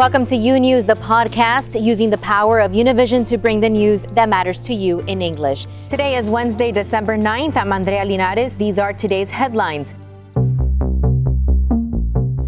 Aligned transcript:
Welcome 0.00 0.24
to 0.24 0.34
U 0.34 0.58
News, 0.58 0.86
the 0.86 0.94
podcast 0.94 1.78
using 1.78 2.08
the 2.08 2.16
power 2.16 2.58
of 2.58 2.72
Univision 2.72 3.28
to 3.28 3.36
bring 3.36 3.60
the 3.60 3.68
news 3.68 4.04
that 4.12 4.30
matters 4.30 4.58
to 4.60 4.72
you 4.72 5.00
in 5.00 5.20
English. 5.20 5.66
Today 5.86 6.16
is 6.16 6.30
Wednesday, 6.30 6.72
December 6.72 7.18
9th. 7.18 7.54
I'm 7.58 7.70
Andrea 7.70 8.06
Linares. 8.06 8.56
These 8.56 8.78
are 8.78 8.94
today's 8.94 9.28
headlines. 9.28 9.92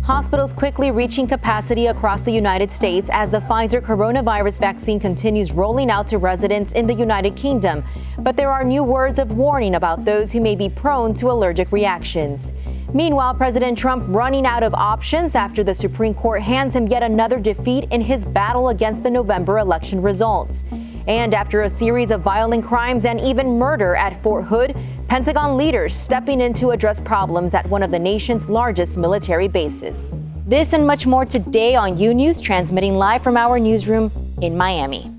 Hospitals 0.03 0.54
quickly 0.54 0.90
reaching 0.90 1.26
capacity 1.26 1.88
across 1.88 2.22
the 2.22 2.33
United 2.33 2.72
States 2.72 3.10
as 3.12 3.30
the 3.30 3.40
Pfizer 3.40 3.82
coronavirus 3.82 4.58
vaccine 4.58 4.98
continues 4.98 5.53
rolling 5.53 5.90
out 5.90 6.08
to 6.08 6.16
residents 6.16 6.72
in 6.72 6.87
the 6.87 6.94
United 6.94 7.37
Kingdom. 7.37 7.84
But 8.19 8.34
there 8.37 8.50
are 8.50 8.64
new 8.64 8.82
words 8.82 9.19
of 9.19 9.32
warning 9.32 9.74
about 9.74 10.06
those 10.06 10.32
who 10.32 10.40
may 10.40 10.56
be 10.56 10.71
prone 10.71 11.12
to 11.14 11.30
allergic 11.30 11.71
reactions. 11.71 12.53
Meanwhile, 12.95 13.35
President 13.35 13.79
Trump 13.79 14.04
running 14.09 14.45
out 14.45 14.63
of 14.63 14.74
options 14.74 15.35
after 15.35 15.65
the 15.65 15.72
Supreme 15.72 16.12
Court 16.12 16.42
hands 16.42 16.77
him 16.77 16.87
yet 16.87 17.02
another 17.02 17.41
defeat 17.41 17.88
in 17.91 18.02
his 18.02 18.27
battle 18.27 18.69
against 18.69 19.02
the 19.02 19.10
November 19.10 19.59
election 19.59 20.02
results. 20.02 20.64
And 21.06 21.34
after 21.34 21.62
a 21.62 21.70
series 21.70 22.10
of 22.10 22.20
violent 22.20 22.64
crimes 22.64 23.06
and 23.06 23.19
even 23.19 23.59
murder 23.59 23.97
at 23.97 24.23
Fort 24.23 24.45
Hood, 24.45 24.77
Pentagon 25.09 25.56
leaders 25.56 25.97
stepping 25.97 26.42
in 26.42 26.52
to 26.55 26.70
address 26.70 27.00
problems 27.00 27.55
at 27.55 27.66
one 27.69 27.83
of 27.83 27.91
the 27.91 27.98
nation's 27.98 28.48
largest 28.48 28.98
military 28.98 29.48
bases. 29.48 30.16
This 30.47 30.74
and 30.74 30.86
much 30.86 31.06
more 31.06 31.24
today 31.24 31.74
on 31.74 31.97
U 31.97 32.12
News, 32.12 32.41
transmitting 32.41 32.97
live 32.97 33.22
from 33.22 33.38
our 33.38 33.59
newsroom 33.59 34.11
in 34.42 34.56
Miami. 34.56 35.11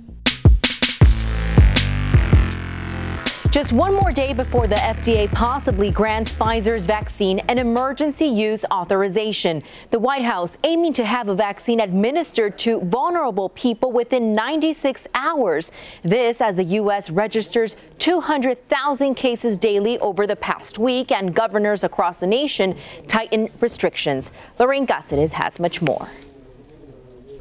Just 3.54 3.72
one 3.72 3.94
more 3.94 4.10
day 4.10 4.34
before 4.34 4.66
the 4.66 4.74
FDA 4.78 5.32
possibly 5.32 5.92
grants 5.92 6.32
Pfizer's 6.32 6.88
vaccine 6.88 7.38
an 7.50 7.60
emergency 7.60 8.26
use 8.26 8.66
authorization. 8.72 9.62
The 9.92 10.00
White 10.00 10.24
House 10.24 10.58
aiming 10.64 10.94
to 10.94 11.06
have 11.06 11.30
a 11.30 11.36
vaccine 11.36 11.80
administered 11.80 12.58
to 12.58 12.80
vulnerable 12.82 13.50
people 13.50 13.92
within 13.92 14.34
96 14.34 15.08
hours. 15.14 15.72
This 16.02 16.42
as 16.42 16.56
the 16.56 16.64
U.S. 16.64 17.12
registers 17.12 17.76
200,000 18.00 19.14
cases 19.14 19.60
daily 19.60 20.00
over 20.00 20.26
the 20.26 20.36
past 20.36 20.80
week 20.80 21.12
and 21.12 21.36
governors 21.36 21.84
across 21.84 22.18
the 22.18 22.26
nation 22.26 22.76
tighten 23.06 23.52
restrictions. 23.60 24.32
Lorraine 24.58 24.88
Cáceres 24.88 25.34
has 25.34 25.60
much 25.60 25.80
more. 25.80 26.08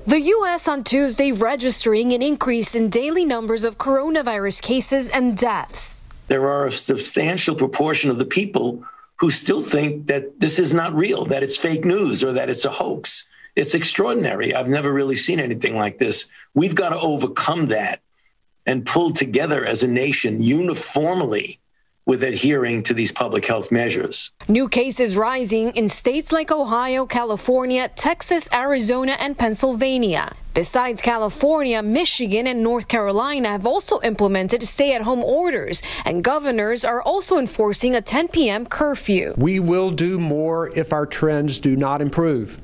The 0.05 0.21
U.S. 0.21 0.69
on 0.69 0.85
Tuesday 0.85 1.33
registering 1.33 2.13
an 2.13 2.21
increase 2.21 2.75
in 2.75 2.91
daily 2.91 3.25
numbers 3.25 3.65
of 3.65 3.79
coronavirus 3.79 4.61
cases 4.61 5.09
and 5.09 5.39
deaths 5.39 6.02
there 6.33 6.49
are 6.49 6.65
a 6.65 6.73
substantial 6.73 7.55
proportion 7.55 8.09
of 8.09 8.17
the 8.17 8.25
people 8.25 8.83
who 9.17 9.31
still 9.31 9.63
think 9.63 10.07
that 10.07 10.41
this 10.41 10.59
is 10.59 10.73
not 10.73 10.95
real, 10.95 11.27
that 11.27 11.43
it's 11.43 11.59
fake 11.59 11.85
news 11.85 12.25
or 12.25 12.33
that 12.33 12.49
it's 12.49 12.65
a 12.65 12.71
hoax. 12.71 13.29
It's 13.55 13.75
extraordinary. 13.75 14.55
I've 14.55 14.67
never 14.67 14.91
really 14.91 15.15
seen 15.15 15.41
anything 15.41 15.77
like 15.77 15.99
this. 15.99 16.25
We've 16.55 16.75
got 16.75 16.89
to 16.89 16.99
overcome 16.99 17.67
that 17.67 18.01
and 18.65 18.87
pull 18.87 19.11
together 19.11 19.63
as 19.67 19.83
a 19.83 19.87
nation 19.87 20.43
uniformly 20.43 21.61
with 22.05 22.25
adhering 22.25 22.83
to 22.83 22.95
these 22.95 23.13
public 23.13 23.45
health 23.47 23.71
measures. 23.71 24.33
New 24.49 24.69
cases 24.69 25.17
rising 25.17 25.71
in 25.77 25.89
states 25.89 26.33
like 26.33 26.51
Ohio, 26.51 27.07
California, 27.07 27.89
Texas, 27.95 28.49
Arizona, 28.53 29.13
and 29.21 29.39
Pennsylvania. 29.39 30.35
Besides 30.55 31.01
California, 31.01 31.83
Michigan, 31.83 32.47
and 32.47 32.63
North 32.63 32.89
Carolina 32.89 33.49
have 33.49 33.67
also 33.67 34.01
implemented 34.03 34.63
stay 34.65 34.95
at 34.95 35.03
home 35.03 35.25
orders, 35.25 35.81
and 36.05 36.23
governors 36.23 36.85
are 36.85 37.01
also 37.01 37.39
enforcing 37.39 37.95
a 37.95 38.03
10 38.03 38.29
p.m. 38.29 38.67
curfew. 38.67 39.33
We 39.37 39.61
will 39.61 39.91
do 39.91 40.19
more 40.19 40.69
if 40.77 40.93
our 40.93 41.07
trends 41.07 41.59
do 41.59 41.77
not 41.77 42.03
improve. 42.03 42.61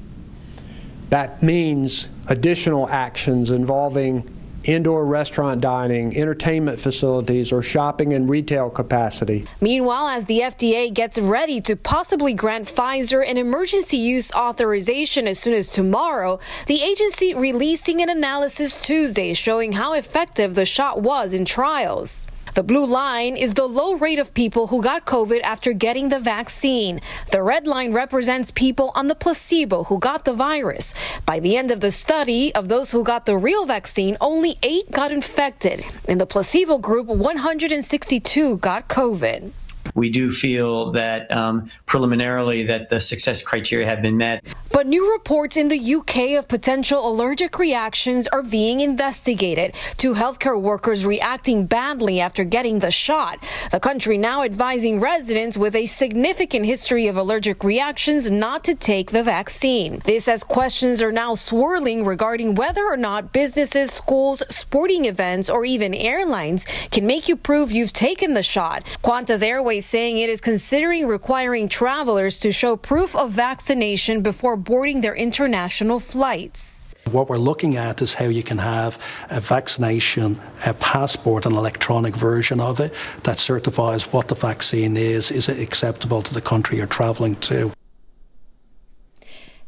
That 1.10 1.42
means 1.42 2.08
additional 2.26 2.88
actions 2.90 3.50
involving 3.50 4.28
indoor 4.68 5.06
restaurant 5.06 5.60
dining, 5.60 6.16
entertainment 6.16 6.78
facilities, 6.78 7.50
or 7.52 7.62
shopping 7.62 8.12
and 8.12 8.28
retail 8.28 8.68
capacity. 8.68 9.46
Meanwhile, 9.60 10.08
as 10.08 10.26
the 10.26 10.40
FDA 10.40 10.92
gets 10.92 11.18
ready 11.18 11.60
to 11.62 11.74
possibly 11.74 12.34
grant 12.34 12.68
Pfizer 12.68 13.28
an 13.28 13.38
emergency 13.38 13.96
use 13.96 14.30
authorization 14.32 15.26
as 15.26 15.38
soon 15.38 15.54
as 15.54 15.68
tomorrow, 15.68 16.38
the 16.66 16.82
agency 16.82 17.34
releasing 17.34 18.02
an 18.02 18.10
analysis 18.10 18.76
Tuesday 18.76 19.32
showing 19.34 19.72
how 19.72 19.94
effective 19.94 20.54
the 20.54 20.66
shot 20.66 21.00
was 21.00 21.32
in 21.32 21.44
trials. 21.44 22.26
The 22.54 22.62
blue 22.62 22.86
line 22.86 23.36
is 23.36 23.54
the 23.54 23.66
low 23.66 23.94
rate 23.94 24.18
of 24.18 24.34
people 24.34 24.66
who 24.68 24.82
got 24.82 25.06
COVID 25.06 25.42
after 25.42 25.72
getting 25.72 26.08
the 26.08 26.18
vaccine. 26.18 27.00
The 27.32 27.42
red 27.42 27.66
line 27.66 27.92
represents 27.92 28.50
people 28.50 28.92
on 28.94 29.08
the 29.08 29.14
placebo 29.14 29.84
who 29.84 29.98
got 29.98 30.24
the 30.24 30.32
virus. 30.32 30.94
By 31.26 31.40
the 31.40 31.56
end 31.56 31.70
of 31.70 31.80
the 31.80 31.92
study, 31.92 32.54
of 32.54 32.68
those 32.68 32.90
who 32.90 33.04
got 33.04 33.26
the 33.26 33.36
real 33.36 33.66
vaccine, 33.66 34.16
only 34.20 34.58
eight 34.62 34.90
got 34.90 35.12
infected. 35.12 35.84
In 36.08 36.18
the 36.18 36.26
placebo 36.26 36.78
group, 36.78 37.06
162 37.06 38.58
got 38.58 38.88
COVID 38.88 39.52
we 39.94 40.10
do 40.10 40.30
feel 40.30 40.92
that 40.92 41.34
um, 41.34 41.68
preliminarily 41.86 42.64
that 42.64 42.88
the 42.88 43.00
success 43.00 43.42
criteria 43.42 43.86
have 43.86 44.00
been 44.00 44.16
met. 44.16 44.44
But 44.78 44.86
new 44.86 45.10
reports 45.10 45.56
in 45.56 45.66
the 45.66 45.94
UK 45.96 46.38
of 46.38 46.46
potential 46.46 47.08
allergic 47.08 47.58
reactions 47.58 48.28
are 48.28 48.44
being 48.44 48.78
investigated. 48.78 49.74
Two 49.96 50.14
healthcare 50.14 50.60
workers 50.60 51.04
reacting 51.04 51.66
badly 51.66 52.20
after 52.20 52.44
getting 52.44 52.78
the 52.78 52.92
shot. 52.92 53.42
The 53.72 53.80
country 53.80 54.18
now 54.18 54.44
advising 54.44 55.00
residents 55.00 55.58
with 55.58 55.74
a 55.74 55.86
significant 55.86 56.64
history 56.64 57.08
of 57.08 57.16
allergic 57.16 57.64
reactions 57.64 58.30
not 58.30 58.62
to 58.64 58.76
take 58.76 59.10
the 59.10 59.24
vaccine. 59.24 60.00
This 60.04 60.28
as 60.28 60.44
questions 60.44 61.02
are 61.02 61.10
now 61.10 61.34
swirling 61.34 62.04
regarding 62.04 62.54
whether 62.54 62.86
or 62.86 62.96
not 62.96 63.32
businesses, 63.32 63.90
schools, 63.90 64.44
sporting 64.48 65.06
events, 65.06 65.50
or 65.50 65.64
even 65.64 65.92
airlines 65.92 66.66
can 66.92 67.04
make 67.04 67.28
you 67.28 67.34
prove 67.34 67.72
you've 67.72 67.92
taken 67.92 68.34
the 68.34 68.44
shot. 68.44 68.84
Qantas 69.02 69.42
Airways 69.42 69.86
saying 69.86 70.18
it 70.18 70.30
is 70.30 70.40
considering 70.40 71.08
requiring 71.08 71.68
travelers 71.68 72.38
to 72.38 72.52
show 72.52 72.76
proof 72.76 73.16
of 73.16 73.32
vaccination 73.32 74.22
before 74.22 74.56
boarding 74.68 75.00
their 75.00 75.16
international 75.16 75.98
flights. 75.98 76.86
What 77.10 77.30
we're 77.30 77.38
looking 77.38 77.78
at 77.78 78.02
is 78.02 78.12
how 78.12 78.26
you 78.26 78.42
can 78.42 78.58
have 78.58 78.98
a 79.30 79.40
vaccination 79.40 80.38
a 80.66 80.74
passport, 80.74 81.46
an 81.46 81.54
electronic 81.54 82.14
version 82.14 82.60
of 82.60 82.78
it 82.78 82.92
that 83.22 83.38
certifies 83.38 84.12
what 84.12 84.28
the 84.28 84.34
vaccine 84.34 84.98
is. 84.98 85.30
Is 85.30 85.48
it 85.48 85.58
acceptable 85.58 86.20
to 86.20 86.34
the 86.34 86.42
country 86.42 86.76
you're 86.76 86.86
traveling 86.86 87.36
to? 87.36 87.72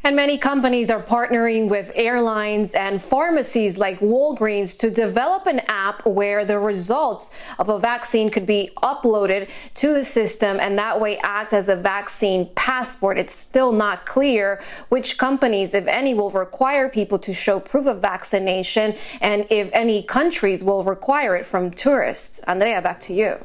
And 0.02 0.16
many 0.16 0.38
companies 0.38 0.90
are 0.90 1.02
partnering 1.02 1.68
with 1.68 1.92
airlines 1.94 2.74
and 2.74 3.02
pharmacies 3.02 3.76
like 3.76 4.00
Walgreens 4.00 4.78
to 4.78 4.90
develop 4.90 5.46
an 5.46 5.60
app 5.68 6.06
where 6.06 6.42
the 6.42 6.58
results 6.58 7.36
of 7.58 7.68
a 7.68 7.78
vaccine 7.78 8.30
could 8.30 8.46
be 8.46 8.70
uploaded 8.82 9.50
to 9.74 9.92
the 9.92 10.02
system 10.02 10.58
and 10.58 10.78
that 10.78 10.98
way 11.00 11.18
act 11.18 11.52
as 11.52 11.68
a 11.68 11.76
vaccine 11.76 12.48
passport. 12.54 13.18
It's 13.18 13.34
still 13.34 13.72
not 13.72 14.06
clear 14.06 14.62
which 14.88 15.18
companies, 15.18 15.74
if 15.74 15.86
any, 15.86 16.14
will 16.14 16.30
require 16.30 16.88
people 16.88 17.18
to 17.18 17.34
show 17.34 17.60
proof 17.60 17.86
of 17.86 18.00
vaccination 18.00 18.94
and 19.20 19.46
if 19.50 19.70
any 19.74 20.02
countries 20.02 20.64
will 20.64 20.82
require 20.82 21.36
it 21.36 21.44
from 21.44 21.70
tourists. 21.70 22.38
Andrea, 22.40 22.80
back 22.80 23.00
to 23.00 23.12
you. 23.12 23.38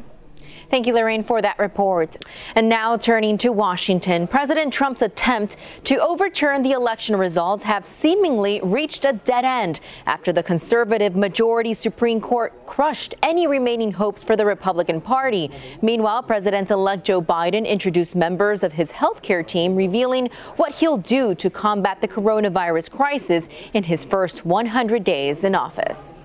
Thank 0.70 0.88
you, 0.88 0.94
Lorraine, 0.94 1.24
for 1.24 1.42
that 1.42 1.60
report. 1.60 2.18
And 2.56 2.68
now 2.68 2.98
turning 2.98 3.38
to 3.40 3.52
Washington, 3.52 4.28
President 4.28 4.74
Trump's 4.74 5.02
attempt 5.02 5.58
to 5.84 5.98
overturn 5.98 6.64
the 6.64 6.72
election 6.72 7.16
results 7.16 7.64
have 7.64 7.86
seemingly 7.86 8.60
reached 8.64 9.06
a 9.06 9.14
dead 9.14 9.46
end 9.46 9.80
after 10.06 10.34
the 10.34 10.44
conservative 10.44 11.16
majority 11.16 11.74
Supreme 11.74 12.20
Court 12.20 12.66
crushed 12.66 13.16
any 13.22 13.48
remaining 13.48 13.94
hopes 13.94 14.24
for 14.24 14.36
the 14.36 14.46
Republican 14.46 15.02
Party. 15.02 15.52
Meanwhile, 15.82 16.24
President-elect 16.24 17.06
Joe 17.06 17.22
Biden 17.22 17.68
introduced 17.68 18.16
members 18.16 18.64
of 18.64 18.74
his 18.74 18.92
healthcare 18.92 19.46
team, 19.46 19.76
revealing 19.76 20.30
what 20.56 20.76
he'll 20.76 20.98
do 20.98 21.36
to 21.36 21.50
combat 21.50 22.02
the 22.02 22.08
coronavirus 22.08 22.92
crisis 22.92 23.48
in 23.74 23.84
his 23.84 24.04
first 24.04 24.46
100 24.46 25.04
days 25.04 25.44
in 25.44 25.56
office. 25.56 26.25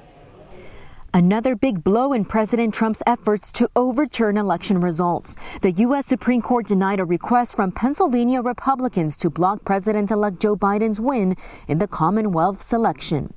Another 1.12 1.56
big 1.56 1.82
blow 1.82 2.12
in 2.12 2.24
President 2.24 2.72
Trump's 2.72 3.02
efforts 3.04 3.50
to 3.52 3.68
overturn 3.74 4.36
election 4.36 4.80
results. 4.80 5.34
The 5.60 5.72
U.S. 5.72 6.06
Supreme 6.06 6.40
Court 6.40 6.68
denied 6.68 7.00
a 7.00 7.04
request 7.04 7.56
from 7.56 7.72
Pennsylvania 7.72 8.40
Republicans 8.40 9.16
to 9.16 9.28
block 9.28 9.64
President 9.64 10.12
elect 10.12 10.40
Joe 10.40 10.54
Biden's 10.54 11.00
win 11.00 11.36
in 11.66 11.78
the 11.78 11.88
Commonwealth's 11.88 12.72
election. 12.72 13.34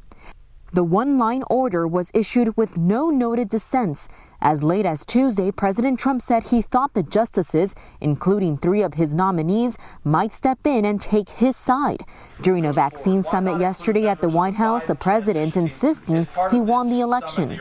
The 0.74 0.84
one 0.84 1.20
line 1.20 1.44
order 1.52 1.88
was 1.88 2.10
issued 2.16 2.58
with 2.58 2.80
no 2.80 3.12
noted 3.12 3.48
dissents. 3.50 4.10
As 4.42 4.64
late 4.64 4.88
as 4.88 5.06
Tuesday, 5.06 5.52
President 5.52 6.00
Trump 6.00 6.20
said 6.20 6.46
he 6.46 6.64
thought 6.64 6.96
the 6.96 7.04
justices, 7.04 7.76
including 8.02 8.58
three 8.58 8.82
of 8.82 8.96
his 8.96 9.14
nominees, 9.14 9.78
might 10.04 10.34
step 10.34 10.66
in 10.66 10.84
and 10.84 11.00
take 11.00 11.30
his 11.30 11.56
side. 11.56 12.04
During 12.42 12.66
a 12.66 12.74
vaccine 12.74 13.22
summit 13.22 13.60
yesterday 13.60 14.08
at 14.08 14.20
the 14.20 14.28
White 14.28 14.56
House, 14.56 14.86
the 14.86 14.96
president 14.96 15.56
insisting 15.56 16.28
he 16.50 16.60
won 16.60 16.90
the 16.90 17.02
election. 17.02 17.60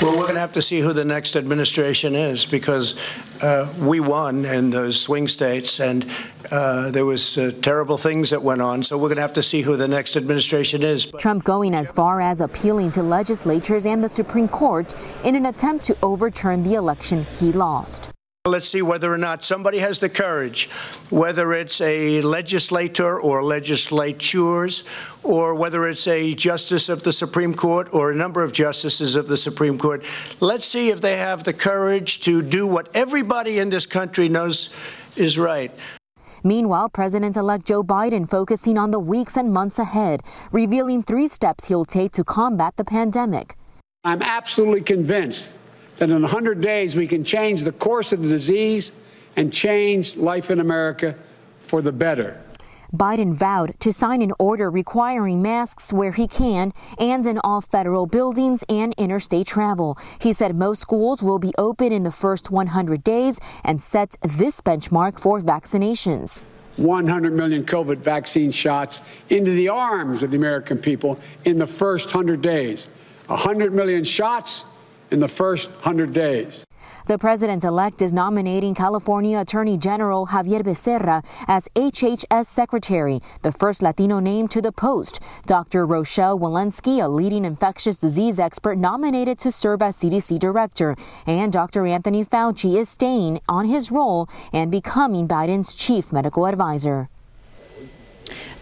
Well, 0.00 0.12
we're 0.16 0.22
going 0.22 0.34
to 0.34 0.40
have 0.40 0.52
to 0.52 0.62
see 0.62 0.80
who 0.80 0.94
the 0.94 1.04
next 1.04 1.36
administration 1.36 2.16
is 2.16 2.46
because 2.46 2.98
uh, 3.42 3.72
we 3.78 4.00
won 4.00 4.44
in 4.46 4.70
those 4.70 4.98
swing 4.98 5.28
states, 5.28 5.80
and 5.80 6.06
Uh, 6.52 6.90
there 6.90 7.06
was 7.06 7.38
uh, 7.38 7.50
terrible 7.62 7.96
things 7.96 8.28
that 8.28 8.42
went 8.42 8.60
on, 8.60 8.82
so 8.82 8.98
we're 8.98 9.08
going 9.08 9.16
to 9.16 9.22
have 9.22 9.32
to 9.32 9.42
see 9.42 9.62
who 9.62 9.74
the 9.74 9.88
next 9.88 10.16
administration 10.16 10.82
is. 10.82 11.06
Trump 11.18 11.44
going 11.44 11.74
as 11.74 11.90
far 11.90 12.20
as 12.20 12.42
appealing 12.42 12.90
to 12.90 13.02
legislatures 13.02 13.86
and 13.86 14.04
the 14.04 14.08
Supreme 14.08 14.48
Court 14.48 14.92
in 15.24 15.34
an 15.34 15.46
attempt 15.46 15.82
to 15.86 15.96
overturn 16.02 16.62
the 16.62 16.74
election 16.74 17.24
he 17.40 17.52
lost. 17.52 18.10
Let's 18.44 18.68
see 18.68 18.82
whether 18.82 19.10
or 19.10 19.16
not 19.16 19.46
somebody 19.46 19.78
has 19.78 20.00
the 20.00 20.10
courage, 20.10 20.68
whether 21.08 21.54
it's 21.54 21.80
a 21.80 22.20
legislator 22.20 23.18
or 23.18 23.42
legislatures, 23.42 24.84
or 25.22 25.54
whether 25.54 25.88
it's 25.88 26.06
a 26.06 26.34
justice 26.34 26.90
of 26.90 27.02
the 27.02 27.12
Supreme 27.12 27.54
Court 27.54 27.88
or 27.94 28.10
a 28.10 28.14
number 28.14 28.44
of 28.44 28.52
justices 28.52 29.16
of 29.16 29.26
the 29.26 29.38
Supreme 29.38 29.78
Court. 29.78 30.04
Let's 30.40 30.66
see 30.66 30.90
if 30.90 31.00
they 31.00 31.16
have 31.16 31.44
the 31.44 31.54
courage 31.54 32.20
to 32.22 32.42
do 32.42 32.66
what 32.66 32.90
everybody 32.94 33.58
in 33.58 33.70
this 33.70 33.86
country 33.86 34.28
knows 34.28 34.74
is 35.16 35.38
right. 35.38 35.70
Meanwhile, 36.44 36.90
President 36.90 37.36
elect 37.36 37.66
Joe 37.66 37.82
Biden 37.82 38.28
focusing 38.28 38.76
on 38.76 38.90
the 38.90 38.98
weeks 38.98 39.36
and 39.36 39.52
months 39.52 39.78
ahead, 39.78 40.22
revealing 40.50 41.02
three 41.02 41.28
steps 41.28 41.68
he'll 41.68 41.84
take 41.84 42.12
to 42.12 42.24
combat 42.24 42.76
the 42.76 42.84
pandemic. 42.84 43.54
I'm 44.04 44.22
absolutely 44.22 44.82
convinced 44.82 45.56
that 45.98 46.10
in 46.10 46.22
100 46.22 46.60
days 46.60 46.96
we 46.96 47.06
can 47.06 47.22
change 47.22 47.62
the 47.62 47.72
course 47.72 48.12
of 48.12 48.22
the 48.22 48.28
disease 48.28 48.92
and 49.36 49.52
change 49.52 50.16
life 50.16 50.50
in 50.50 50.60
America 50.60 51.14
for 51.58 51.80
the 51.82 51.92
better. 51.92 52.40
Biden 52.94 53.32
vowed 53.32 53.78
to 53.80 53.90
sign 53.90 54.20
an 54.20 54.32
order 54.38 54.70
requiring 54.70 55.40
masks 55.40 55.92
where 55.92 56.12
he 56.12 56.28
can 56.28 56.72
and 56.98 57.26
in 57.26 57.38
all 57.42 57.60
federal 57.60 58.06
buildings 58.06 58.64
and 58.68 58.94
interstate 58.98 59.46
travel. 59.46 59.96
He 60.20 60.32
said 60.32 60.54
most 60.54 60.80
schools 60.80 61.22
will 61.22 61.38
be 61.38 61.52
open 61.56 61.92
in 61.92 62.02
the 62.02 62.10
first 62.12 62.50
100 62.50 63.02
days 63.02 63.40
and 63.64 63.82
set 63.82 64.16
this 64.20 64.60
benchmark 64.60 65.18
for 65.18 65.40
vaccinations. 65.40 66.44
100 66.76 67.32
million 67.32 67.64
COVID 67.64 67.98
vaccine 67.98 68.50
shots 68.50 69.00
into 69.30 69.50
the 69.52 69.68
arms 69.68 70.22
of 70.22 70.30
the 70.30 70.36
American 70.36 70.78
people 70.78 71.18
in 71.44 71.58
the 71.58 71.66
first 71.66 72.14
100 72.14 72.42
days. 72.42 72.88
100 73.26 73.72
million 73.72 74.04
shots 74.04 74.64
in 75.10 75.18
the 75.18 75.28
first 75.28 75.70
100 75.70 76.12
days. 76.12 76.64
The 77.06 77.18
president 77.18 77.64
elect 77.64 78.00
is 78.00 78.12
nominating 78.12 78.74
California 78.74 79.40
Attorney 79.40 79.76
General 79.76 80.24
Xavier 80.26 80.60
Becerra 80.60 81.24
as 81.48 81.68
HHS 81.74 82.46
Secretary, 82.46 83.20
the 83.42 83.50
first 83.50 83.82
Latino 83.82 84.20
name 84.20 84.46
to 84.48 84.62
the 84.62 84.70
post. 84.70 85.18
Dr. 85.44 85.84
Rochelle 85.84 86.38
Walensky, 86.38 87.02
a 87.02 87.08
leading 87.08 87.44
infectious 87.44 87.98
disease 87.98 88.38
expert, 88.38 88.78
nominated 88.78 89.36
to 89.38 89.50
serve 89.50 89.82
as 89.82 89.96
CDC 89.96 90.38
Director. 90.38 90.94
And 91.26 91.52
Dr. 91.52 91.86
Anthony 91.86 92.24
Fauci 92.24 92.76
is 92.76 92.88
staying 92.88 93.40
on 93.48 93.64
his 93.64 93.90
role 93.90 94.28
and 94.52 94.70
becoming 94.70 95.26
Biden's 95.26 95.74
chief 95.74 96.12
medical 96.12 96.46
advisor. 96.46 97.08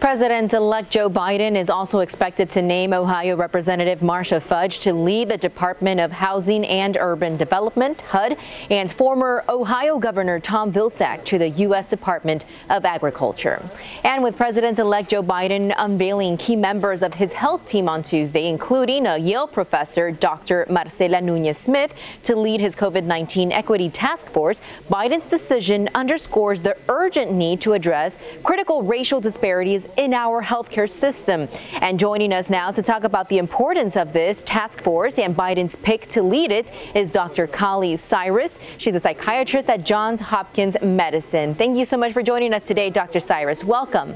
President 0.00 0.54
elect 0.54 0.90
Joe 0.90 1.10
Biden 1.10 1.56
is 1.56 1.68
also 1.68 1.98
expected 1.98 2.48
to 2.50 2.62
name 2.62 2.92
Ohio 2.92 3.36
Representative 3.36 4.02
Marcia 4.02 4.40
Fudge 4.40 4.78
to 4.80 4.92
lead 4.92 5.28
the 5.28 5.36
Department 5.36 6.00
of 6.00 6.10
Housing 6.10 6.64
and 6.64 6.96
Urban 6.98 7.36
Development, 7.36 8.00
HUD, 8.00 8.38
and 8.70 8.90
former 8.90 9.44
Ohio 9.48 9.98
Governor 9.98 10.40
Tom 10.40 10.72
Vilsack 10.72 11.24
to 11.26 11.38
the 11.38 11.50
U.S. 11.50 11.86
Department 11.86 12.44
of 12.68 12.84
Agriculture. 12.84 13.62
And 14.02 14.22
with 14.22 14.36
President 14.36 14.78
elect 14.78 15.10
Joe 15.10 15.22
Biden 15.22 15.74
unveiling 15.76 16.38
key 16.38 16.56
members 16.56 17.02
of 17.02 17.14
his 17.14 17.32
health 17.32 17.66
team 17.66 17.88
on 17.88 18.02
Tuesday, 18.02 18.48
including 18.48 19.06
a 19.06 19.18
Yale 19.18 19.46
professor, 19.46 20.10
Dr. 20.10 20.66
Marcella 20.70 21.20
Nunez 21.20 21.58
Smith, 21.58 21.94
to 22.22 22.34
lead 22.34 22.60
his 22.60 22.74
COVID 22.74 23.04
19 23.04 23.52
equity 23.52 23.90
task 23.90 24.28
force, 24.30 24.62
Biden's 24.90 25.28
decision 25.28 25.90
underscores 25.94 26.62
the 26.62 26.76
urgent 26.88 27.32
need 27.32 27.60
to 27.60 27.74
address 27.74 28.18
critical 28.42 28.82
racial 28.82 29.20
disparities 29.20 29.59
in 29.60 30.14
our 30.14 30.42
healthcare 30.42 30.88
system. 30.88 31.48
And 31.80 31.98
joining 31.98 32.32
us 32.32 32.48
now 32.50 32.70
to 32.70 32.82
talk 32.82 33.04
about 33.04 33.28
the 33.28 33.38
importance 33.38 33.96
of 33.96 34.12
this 34.12 34.42
task 34.42 34.82
force 34.82 35.18
and 35.18 35.36
Biden's 35.36 35.76
pick 35.76 36.08
to 36.08 36.22
lead 36.22 36.50
it 36.50 36.72
is 36.94 37.10
Dr. 37.10 37.46
Kali 37.46 37.96
Cyrus. 37.96 38.58
She's 38.78 38.94
a 38.94 39.00
psychiatrist 39.00 39.68
at 39.68 39.84
Johns 39.84 40.20
Hopkins 40.20 40.76
Medicine. 40.80 41.54
Thank 41.54 41.76
you 41.76 41.84
so 41.84 41.96
much 41.96 42.12
for 42.12 42.22
joining 42.22 42.54
us 42.54 42.62
today, 42.62 42.88
Dr. 42.90 43.20
Cyrus. 43.20 43.62
Welcome. 43.62 44.14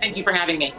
Thank 0.00 0.16
you 0.18 0.22
for 0.22 0.32
having 0.32 0.58
me. 0.58 0.74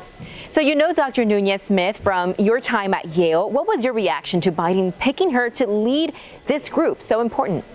So, 0.49 0.61
you 0.61 0.75
know 0.75 0.93
Dr. 0.93 1.25
Nunez 1.25 1.63
Smith 1.63 1.97
from 1.97 2.35
your 2.37 2.61
time 2.61 2.93
at 2.93 3.17
Yale. 3.17 3.49
What 3.49 3.67
was 3.67 3.83
your 3.83 3.93
reaction 3.93 4.39
to 4.41 4.51
Biden 4.51 4.97
picking 4.99 5.31
her 5.31 5.49
to 5.49 5.67
lead 5.67 6.13
this 6.45 6.69
group 6.69 7.01
so 7.01 7.21
important? 7.21 7.65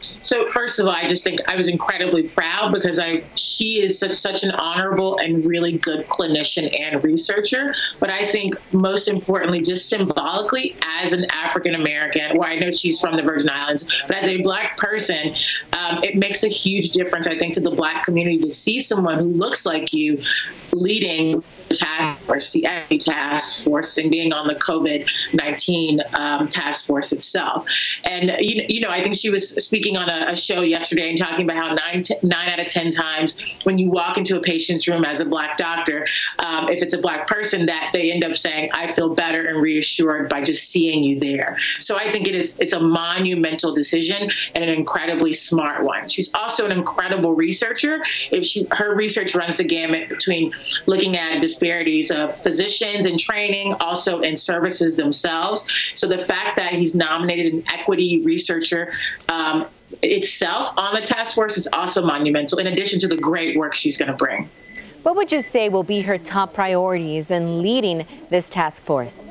So 0.00 0.50
first 0.52 0.78
of 0.78 0.86
all, 0.86 0.92
I 0.92 1.06
just 1.06 1.24
think 1.24 1.40
I 1.48 1.56
was 1.56 1.68
incredibly 1.68 2.24
proud 2.28 2.72
because 2.72 2.98
I 2.98 3.24
she 3.34 3.80
is 3.80 3.98
such, 3.98 4.12
such 4.12 4.42
an 4.42 4.52
honorable 4.52 5.18
and 5.18 5.44
really 5.44 5.72
good 5.78 6.06
clinician 6.06 6.74
and 6.80 7.02
researcher. 7.02 7.74
But 7.98 8.10
I 8.10 8.24
think 8.24 8.54
most 8.72 9.08
importantly, 9.08 9.60
just 9.60 9.88
symbolically, 9.88 10.76
as 11.00 11.12
an 11.12 11.26
African 11.30 11.74
American, 11.74 12.36
well, 12.36 12.48
I 12.50 12.58
know 12.58 12.70
she's 12.70 13.00
from 13.00 13.16
the 13.16 13.22
Virgin 13.22 13.50
Islands, 13.50 13.88
but 14.06 14.16
as 14.16 14.28
a 14.28 14.40
black 14.42 14.76
person, 14.76 15.34
um, 15.72 16.02
it 16.02 16.16
makes 16.16 16.44
a 16.44 16.48
huge 16.48 16.90
difference. 16.90 17.26
I 17.26 17.38
think 17.38 17.54
to 17.54 17.60
the 17.60 17.70
black 17.70 18.04
community 18.04 18.38
to 18.38 18.50
see 18.50 18.80
someone 18.80 19.18
who 19.18 19.26
looks 19.26 19.66
like 19.66 19.92
you 19.92 20.20
leading 20.72 21.42
task 21.70 22.20
force, 22.22 22.52
the 22.52 22.62
task 22.98 23.64
force, 23.64 23.98
and 23.98 24.10
being 24.10 24.32
on 24.32 24.46
the 24.46 24.54
COVID 24.54 25.08
19 25.32 26.00
um, 26.14 26.46
task 26.46 26.86
force 26.86 27.12
itself. 27.12 27.66
And, 28.04 28.36
you, 28.40 28.64
you 28.68 28.80
know, 28.80 28.90
I 28.90 29.02
think 29.02 29.14
she 29.14 29.30
was 29.30 29.50
speaking 29.50 29.87
on 29.96 30.08
a, 30.08 30.32
a 30.32 30.36
show 30.36 30.62
yesterday 30.62 31.08
and 31.08 31.18
talking 31.18 31.44
about 31.44 31.56
how 31.56 31.74
nine, 31.74 32.02
t- 32.02 32.16
nine 32.22 32.48
out 32.48 32.60
of 32.60 32.68
10 32.68 32.90
times 32.90 33.40
when 33.64 33.78
you 33.78 33.90
walk 33.90 34.16
into 34.16 34.36
a 34.36 34.40
patient's 34.40 34.88
room 34.88 35.04
as 35.04 35.20
a 35.20 35.24
Black 35.24 35.56
doctor, 35.56 36.06
um, 36.38 36.68
if 36.68 36.82
it's 36.82 36.94
a 36.94 36.98
Black 36.98 37.26
person, 37.26 37.66
that 37.66 37.90
they 37.92 38.12
end 38.12 38.24
up 38.24 38.34
saying, 38.34 38.70
I 38.74 38.86
feel 38.86 39.14
better 39.14 39.46
and 39.46 39.60
reassured 39.60 40.28
by 40.28 40.42
just 40.42 40.70
seeing 40.70 41.02
you 41.02 41.18
there. 41.18 41.56
So 41.80 41.96
I 41.96 42.10
think 42.10 42.26
it 42.26 42.34
is 42.34 42.58
it's 42.58 42.72
a 42.72 42.80
monumental 42.80 43.72
decision 43.72 44.30
and 44.54 44.64
an 44.64 44.70
incredibly 44.70 45.32
smart 45.32 45.84
one. 45.84 46.08
She's 46.08 46.32
also 46.34 46.64
an 46.66 46.72
incredible 46.72 47.34
researcher. 47.34 48.02
If 48.30 48.44
she 48.44 48.66
her 48.72 48.94
research 48.94 49.34
runs 49.34 49.58
the 49.58 49.64
gamut 49.64 50.08
between 50.08 50.52
looking 50.86 51.16
at 51.16 51.40
disparities 51.40 52.10
of 52.10 52.40
physicians 52.42 53.06
and 53.06 53.18
training, 53.18 53.74
also 53.80 54.20
in 54.20 54.36
services 54.36 54.96
themselves. 54.96 55.66
So 55.94 56.06
the 56.06 56.18
fact 56.18 56.56
that 56.56 56.72
he's 56.72 56.94
nominated 56.94 57.52
an 57.52 57.64
equity 57.72 58.20
researcher 58.24 58.92
um, 59.28 59.66
itself 60.02 60.72
on 60.76 60.94
the 60.94 61.00
task 61.00 61.34
force 61.34 61.56
is 61.56 61.68
also 61.72 62.04
monumental, 62.04 62.58
in 62.58 62.66
addition 62.66 62.98
to 63.00 63.08
the 63.08 63.16
great 63.16 63.56
work 63.56 63.74
she's 63.74 63.96
going 63.96 64.10
to 64.10 64.16
bring. 64.16 64.48
What 65.02 65.16
would 65.16 65.32
you 65.32 65.40
say 65.40 65.68
will 65.68 65.84
be 65.84 66.00
her 66.02 66.18
top 66.18 66.52
priorities 66.52 67.30
in 67.30 67.62
leading 67.62 68.06
this 68.30 68.48
task 68.48 68.82
force? 68.82 69.28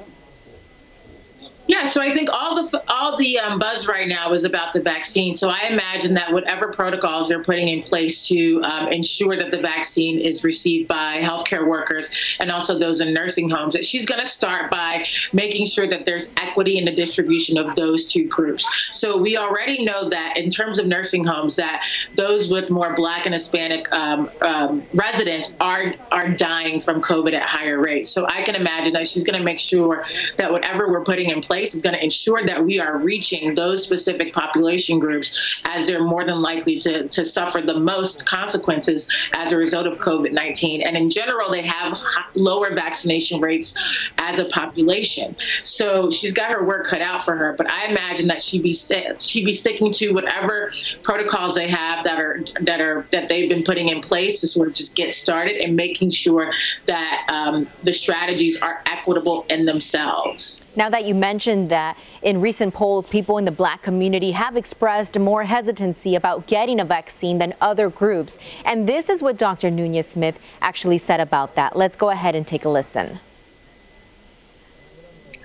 Yeah, 1.67 1.83
so 1.83 2.01
I 2.01 2.13
think 2.13 2.29
all 2.31 2.55
the 2.55 2.83
all 2.87 3.17
the 3.17 3.39
um, 3.39 3.59
buzz 3.59 3.87
right 3.87 4.07
now 4.07 4.31
is 4.31 4.45
about 4.45 4.71
the 4.71 4.79
vaccine. 4.79 5.33
So 5.33 5.49
I 5.49 5.67
imagine 5.69 6.13
that 6.13 6.31
whatever 6.31 6.71
protocols 6.71 7.27
they're 7.27 7.43
putting 7.43 7.67
in 7.67 7.81
place 7.81 8.25
to 8.27 8.61
um, 8.63 8.87
ensure 8.87 9.35
that 9.35 9.51
the 9.51 9.59
vaccine 9.59 10.17
is 10.17 10.45
received 10.45 10.87
by 10.87 11.19
healthcare 11.19 11.67
workers 11.67 12.09
and 12.39 12.51
also 12.51 12.79
those 12.79 13.01
in 13.01 13.13
nursing 13.13 13.49
homes, 13.49 13.73
that 13.73 13.85
she's 13.85 14.05
going 14.05 14.21
to 14.21 14.25
start 14.25 14.71
by 14.71 15.05
making 15.33 15.65
sure 15.65 15.87
that 15.87 16.05
there's 16.05 16.33
equity 16.37 16.77
in 16.77 16.85
the 16.85 16.91
distribution 16.91 17.57
of 17.57 17.75
those 17.75 18.07
two 18.07 18.27
groups. 18.29 18.67
So 18.91 19.17
we 19.17 19.35
already 19.35 19.83
know 19.83 20.07
that 20.09 20.37
in 20.37 20.49
terms 20.49 20.79
of 20.79 20.87
nursing 20.87 21.25
homes, 21.25 21.57
that 21.57 21.83
those 22.15 22.49
with 22.49 22.69
more 22.69 22.95
Black 22.95 23.25
and 23.25 23.33
Hispanic 23.33 23.91
um, 23.91 24.29
um 24.41 24.85
residents 24.93 25.53
are 25.59 25.95
are 26.13 26.29
dying 26.29 26.79
from 26.79 27.01
COVID 27.01 27.33
at 27.33 27.43
higher 27.43 27.79
rates. 27.79 28.09
So 28.09 28.25
I 28.27 28.41
can 28.43 28.55
imagine 28.55 28.93
that 28.93 29.05
she's 29.05 29.25
going 29.25 29.37
to 29.37 29.43
make 29.43 29.59
sure 29.59 30.05
that 30.37 30.49
whatever 30.49 30.89
we're 30.89 31.03
putting 31.03 31.29
in 31.29 31.41
place 31.41 31.56
place 31.57 31.73
is 31.73 31.81
going 31.81 31.95
to 31.95 32.03
ensure 32.03 32.45
that 32.45 32.63
we 32.63 32.79
are 32.79 32.99
reaching 32.99 33.55
those 33.55 33.81
specific 33.83 34.31
population 34.31 34.99
groups 34.99 35.57
as 35.65 35.87
they're 35.87 36.03
more 36.03 36.23
than 36.23 36.39
likely 36.39 36.75
to, 36.75 37.07
to 37.07 37.25
suffer 37.25 37.61
the 37.61 37.79
most 37.79 38.27
consequences 38.27 39.11
as 39.33 39.51
a 39.51 39.57
result 39.57 39.87
of 39.87 39.97
COVID 39.97 40.33
19. 40.33 40.83
And 40.83 40.95
in 40.95 41.09
general, 41.09 41.49
they 41.49 41.63
have 41.63 41.97
lower 42.35 42.75
vaccination 42.75 43.41
rates 43.41 43.73
as 44.19 44.37
a 44.37 44.45
population. 44.45 45.35
So 45.63 46.11
she's 46.11 46.31
got 46.31 46.53
her 46.53 46.63
work 46.63 46.85
cut 46.85 47.01
out 47.01 47.23
for 47.23 47.35
her. 47.35 47.53
But 47.57 47.71
I 47.71 47.87
imagine 47.87 48.27
that 48.27 48.43
she'd 48.43 48.61
be 48.61 48.71
she'd 48.71 49.45
be 49.45 49.53
sticking 49.53 49.91
to 49.93 50.11
whatever 50.11 50.69
protocols 51.01 51.55
they 51.55 51.67
have 51.69 52.03
that 52.03 52.19
are 52.19 52.43
that 52.61 52.79
are 52.81 53.07
that 53.11 53.29
they've 53.29 53.49
been 53.49 53.63
putting 53.63 53.89
in 53.89 53.99
place 54.01 54.41
to 54.41 54.47
sort 54.47 54.67
of 54.67 54.75
just 54.75 54.95
get 54.95 55.11
started 55.11 55.55
and 55.57 55.75
making 55.75 56.11
sure 56.11 56.51
that 56.85 57.27
um, 57.31 57.67
the 57.83 57.91
strategies 57.91 58.61
are 58.61 58.83
equitable 58.85 59.45
in 59.49 59.65
themselves. 59.65 60.61
Now 60.75 60.91
that 60.91 61.05
you 61.05 61.15
mentioned 61.15 61.46
that 61.47 61.97
in 62.21 62.41
recent 62.41 62.73
polls, 62.73 63.07
people 63.07 63.37
in 63.37 63.45
the 63.45 63.51
black 63.51 63.81
community 63.81 64.31
have 64.31 64.57
expressed 64.57 65.17
more 65.17 65.45
hesitancy 65.45 66.15
about 66.15 66.47
getting 66.47 66.79
a 66.79 66.85
vaccine 66.85 67.37
than 67.37 67.53
other 67.61 67.89
groups. 67.89 68.37
And 68.65 68.87
this 68.87 69.09
is 69.09 69.21
what 69.21 69.37
Dr. 69.37 69.71
Nunez 69.71 70.07
Smith 70.07 70.37
actually 70.61 70.97
said 70.97 71.19
about 71.19 71.55
that. 71.55 71.75
Let's 71.75 71.95
go 71.95 72.09
ahead 72.09 72.35
and 72.35 72.45
take 72.45 72.65
a 72.65 72.69
listen. 72.69 73.19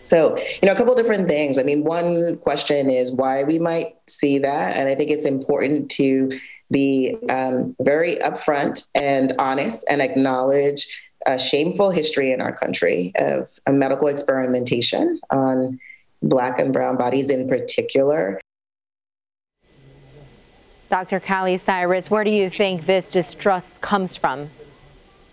So, 0.01 0.37
you 0.37 0.67
know, 0.67 0.73
a 0.73 0.77
couple 0.77 0.95
different 0.97 1.29
things. 1.29 1.59
I 1.59 1.63
mean, 1.63 1.85
one 1.85 2.37
question 2.39 2.91
is 2.91 3.13
why 3.13 3.45
we 3.45 3.61
might 3.61 3.95
see 4.09 4.41
that. 4.41 4.77
And 4.77 4.89
I 4.89 4.97
think 4.97 5.11
it's 5.11 5.25
important 5.25 5.91
to 5.93 6.39
be 6.73 7.17
um, 7.29 7.77
very 7.81 8.17
upfront 8.17 8.89
and 8.95 9.33
honest 9.39 9.85
and 9.89 10.03
acknowledge 10.03 10.89
a 11.27 11.39
shameful 11.39 11.91
history 11.91 12.33
in 12.33 12.41
our 12.41 12.53
country 12.53 13.13
of 13.17 13.47
medical 13.69 14.09
experimentation 14.09 15.21
on 15.31 15.79
Black 16.23 16.59
and 16.59 16.73
Brown 16.73 16.97
bodies 16.97 17.31
in 17.31 17.47
particular. 17.49 18.41
Dr. 20.89 21.21
Kali 21.21 21.57
Cyrus, 21.57 22.11
where 22.11 22.23
do 22.23 22.31
you 22.31 22.51
think 22.51 22.85
this 22.85 23.09
distrust 23.09 23.81
comes 23.81 24.17
from? 24.17 24.51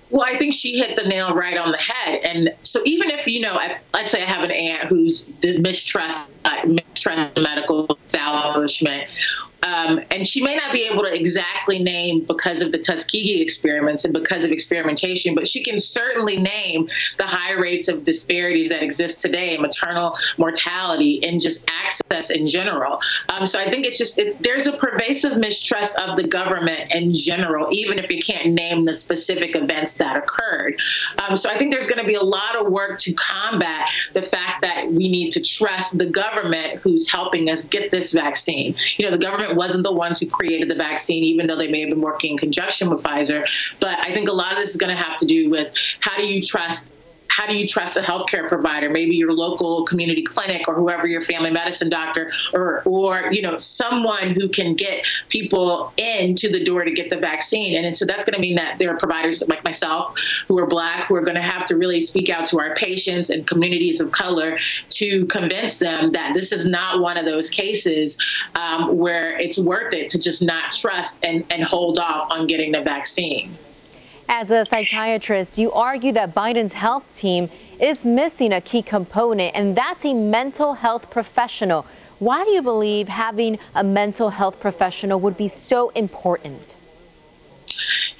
Well, 0.09 0.25
I 0.25 0.37
think 0.37 0.53
she 0.53 0.77
hit 0.77 0.95
the 0.95 1.03
nail 1.03 1.35
right 1.35 1.57
on 1.57 1.71
the 1.71 1.77
head. 1.77 2.21
And 2.23 2.55
so, 2.61 2.81
even 2.85 3.11
if, 3.11 3.27
you 3.27 3.41
know, 3.41 3.59
let's 3.93 4.09
say 4.09 4.23
I 4.23 4.25
have 4.25 4.43
an 4.43 4.51
aunt 4.51 4.85
who's 4.85 5.25
mistrust, 5.59 6.31
uh, 6.45 6.65
mistrust 6.65 7.37
medical 7.37 7.99
establishment 8.07 9.09
um, 9.69 9.99
and 10.11 10.25
she 10.25 10.41
may 10.41 10.55
not 10.55 10.71
be 10.71 10.83
able 10.83 11.03
to 11.03 11.13
exactly 11.13 11.79
name 11.79 12.21
because 12.21 12.61
of 12.61 12.71
the 12.71 12.77
Tuskegee 12.77 13.41
experiments 13.41 14.05
and 14.05 14.13
because 14.13 14.43
of 14.43 14.51
experimentation, 14.51 15.35
but 15.35 15.47
she 15.47 15.63
can 15.63 15.77
certainly 15.77 16.37
name 16.37 16.89
the 17.17 17.25
high 17.25 17.51
rates 17.51 17.87
of 17.87 18.03
disparities 18.03 18.69
that 18.69 18.81
exist 18.81 19.19
today 19.19 19.55
in 19.55 19.61
maternal 19.61 20.15
mortality 20.37 21.23
and 21.23 21.39
just 21.39 21.69
access 21.69 22.29
in 22.31 22.47
general. 22.47 22.99
Um, 23.29 23.45
so 23.45 23.59
I 23.59 23.69
think 23.69 23.85
it's 23.85 23.97
just 23.97 24.17
it's, 24.17 24.37
there's 24.37 24.67
a 24.67 24.73
pervasive 24.73 25.37
mistrust 25.37 25.99
of 25.99 26.15
the 26.17 26.23
government 26.23 26.91
in 26.91 27.13
general, 27.13 27.69
even 27.71 27.99
if 27.99 28.11
you 28.11 28.21
can't 28.21 28.53
name 28.53 28.85
the 28.85 28.93
specific 28.93 29.55
events 29.55 29.95
that 29.95 30.17
occurred. 30.17 30.79
Um, 31.19 31.35
so 31.35 31.49
I 31.49 31.57
think 31.57 31.71
there's 31.71 31.87
going 31.87 32.01
to 32.01 32.07
be 32.07 32.15
a 32.15 32.23
lot 32.23 32.55
of 32.55 32.71
work 32.71 32.97
to 32.99 33.13
combat 33.13 33.89
the 34.13 34.23
fact 34.23 34.61
that 34.61 34.91
we 34.91 35.09
need 35.09 35.31
to 35.31 35.41
trust 35.41 35.97
the 35.97 36.05
government 36.05 36.79
who's 36.79 37.09
helping 37.09 37.49
us 37.49 37.67
get 37.67 37.91
this 37.91 38.13
vaccine. 38.13 38.75
You 38.97 39.05
know, 39.05 39.11
the 39.11 39.23
government 39.23 39.55
wasn't 39.59 39.83
the 39.83 39.91
ones 39.91 40.21
who 40.21 40.25
created 40.25 40.69
the 40.69 40.75
vaccine, 40.75 41.21
even 41.25 41.45
though 41.45 41.57
they 41.57 41.67
may 41.67 41.81
have 41.81 41.89
been 41.89 41.99
working 41.99 42.31
in 42.31 42.37
conjunction 42.37 42.89
with 42.89 43.03
Pfizer. 43.03 43.45
But 43.81 43.99
I 44.07 44.13
think 44.13 44.29
a 44.29 44.31
lot 44.31 44.53
of 44.53 44.59
this 44.59 44.69
is 44.69 44.77
going 44.77 44.95
to 44.95 45.03
have 45.03 45.17
to 45.17 45.25
do 45.25 45.49
with 45.49 45.73
how 45.99 46.15
do 46.15 46.25
you 46.25 46.41
trust 46.41 46.93
how 47.29 47.47
do 47.47 47.55
you 47.55 47.67
trust 47.67 47.97
a 47.97 48.01
healthcare 48.01 48.47
provider 48.47 48.89
maybe 48.89 49.15
your 49.15 49.33
local 49.33 49.85
community 49.85 50.21
clinic 50.21 50.67
or 50.67 50.75
whoever 50.75 51.07
your 51.07 51.21
family 51.21 51.51
medicine 51.51 51.89
doctor 51.89 52.31
or 52.53 52.81
or 52.85 53.31
you 53.31 53.41
know 53.41 53.57
someone 53.57 54.29
who 54.31 54.47
can 54.49 54.73
get 54.73 55.05
people 55.29 55.93
into 55.97 56.49
the 56.49 56.63
door 56.63 56.83
to 56.83 56.91
get 56.91 57.09
the 57.09 57.17
vaccine 57.17 57.75
and, 57.75 57.85
and 57.85 57.95
so 57.95 58.05
that's 58.05 58.25
going 58.25 58.33
to 58.33 58.41
mean 58.41 58.55
that 58.55 58.77
there 58.79 58.93
are 58.93 58.97
providers 58.97 59.43
like 59.47 59.63
myself 59.63 60.17
who 60.47 60.57
are 60.57 60.67
black 60.67 61.07
who 61.07 61.15
are 61.15 61.23
going 61.23 61.35
to 61.35 61.41
have 61.41 61.65
to 61.65 61.75
really 61.77 61.99
speak 61.99 62.29
out 62.29 62.45
to 62.45 62.59
our 62.59 62.73
patients 62.75 63.29
and 63.29 63.47
communities 63.47 63.99
of 63.99 64.11
color 64.11 64.57
to 64.89 65.25
convince 65.27 65.79
them 65.79 66.11
that 66.11 66.33
this 66.33 66.51
is 66.51 66.67
not 66.67 66.99
one 66.99 67.17
of 67.17 67.25
those 67.25 67.49
cases 67.49 68.17
um, 68.55 68.97
where 68.97 69.37
it's 69.37 69.57
worth 69.57 69.93
it 69.93 70.09
to 70.09 70.19
just 70.19 70.41
not 70.41 70.71
trust 70.71 71.23
and, 71.23 71.45
and 71.51 71.63
hold 71.63 71.99
off 71.99 72.27
on 72.31 72.47
getting 72.47 72.71
the 72.71 72.81
vaccine. 72.81 73.57
As 74.31 74.51
a 74.51 74.63
psychiatrist, 74.63 75.57
you 75.57 75.71
argue 75.71 76.11
that 76.11 76.35
Biden's 76.35 76.73
health 76.73 77.11
team 77.13 77.49
is 77.79 78.05
missing 78.05 78.53
a 78.53 78.61
key 78.61 78.83
component, 78.83 79.55
and 79.55 79.75
that's 79.75 80.05
a 80.05 80.13
mental 80.13 80.75
health 80.75 81.09
professional. 81.09 81.83
Why 82.19 82.45
do 82.45 82.51
you 82.51 82.61
believe 82.61 83.07
having 83.07 83.57
a 83.73 83.83
mental 83.83 84.29
health 84.29 84.59
professional 84.59 85.19
would 85.19 85.35
be 85.35 85.47
so 85.47 85.89
important? 85.95 86.75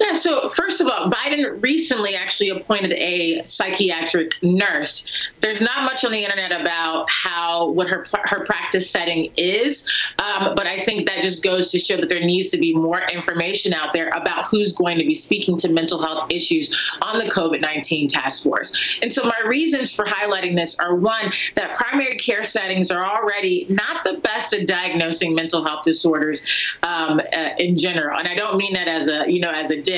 Yeah, 0.00 0.14
so 0.14 0.48
first 0.48 0.80
of 0.80 0.86
all, 0.86 1.10
Biden 1.10 1.62
recently 1.62 2.16
actually 2.16 2.48
appointed 2.48 2.92
a 2.94 3.44
psychiatric 3.44 4.34
nurse. 4.42 5.04
There's 5.40 5.60
not 5.60 5.84
much 5.84 6.06
on 6.06 6.12
the 6.12 6.24
internet 6.24 6.58
about 6.58 7.06
how 7.10 7.68
what 7.72 7.86
her 7.88 8.06
her 8.24 8.46
practice 8.46 8.90
setting 8.90 9.30
is, 9.36 9.86
um, 10.18 10.54
but 10.54 10.66
I 10.66 10.82
think 10.84 11.06
that 11.06 11.20
just 11.20 11.42
goes 11.42 11.70
to 11.72 11.78
show 11.78 11.98
that 11.98 12.08
there 12.08 12.24
needs 12.24 12.48
to 12.50 12.58
be 12.58 12.74
more 12.74 13.02
information 13.12 13.74
out 13.74 13.92
there 13.92 14.08
about 14.10 14.46
who's 14.46 14.72
going 14.72 14.98
to 14.98 15.04
be 15.04 15.12
speaking 15.12 15.58
to 15.58 15.68
mental 15.68 16.02
health 16.02 16.24
issues 16.30 16.90
on 17.02 17.18
the 17.18 17.26
COVID 17.26 17.60
19 17.60 18.08
task 18.08 18.42
force. 18.42 18.72
And 19.02 19.12
so 19.12 19.22
my 19.24 19.46
reasons 19.46 19.90
for 19.92 20.06
highlighting 20.06 20.56
this 20.56 20.78
are 20.80 20.94
one, 20.94 21.30
that 21.56 21.76
primary 21.76 22.16
care 22.16 22.42
settings 22.42 22.90
are 22.90 23.04
already 23.04 23.66
not 23.68 24.02
the 24.04 24.14
best 24.14 24.54
at 24.54 24.66
diagnosing 24.66 25.34
mental 25.34 25.62
health 25.62 25.82
disorders 25.84 26.42
um, 26.84 27.20
uh, 27.36 27.50
in 27.58 27.76
general. 27.76 28.18
And 28.18 28.26
I 28.26 28.34
don't 28.34 28.56
mean 28.56 28.72
that 28.72 28.88
as 28.88 29.08
a 29.08 29.24
you 29.28 29.40
know 29.40 29.50
as 29.50 29.70
a 29.70 29.89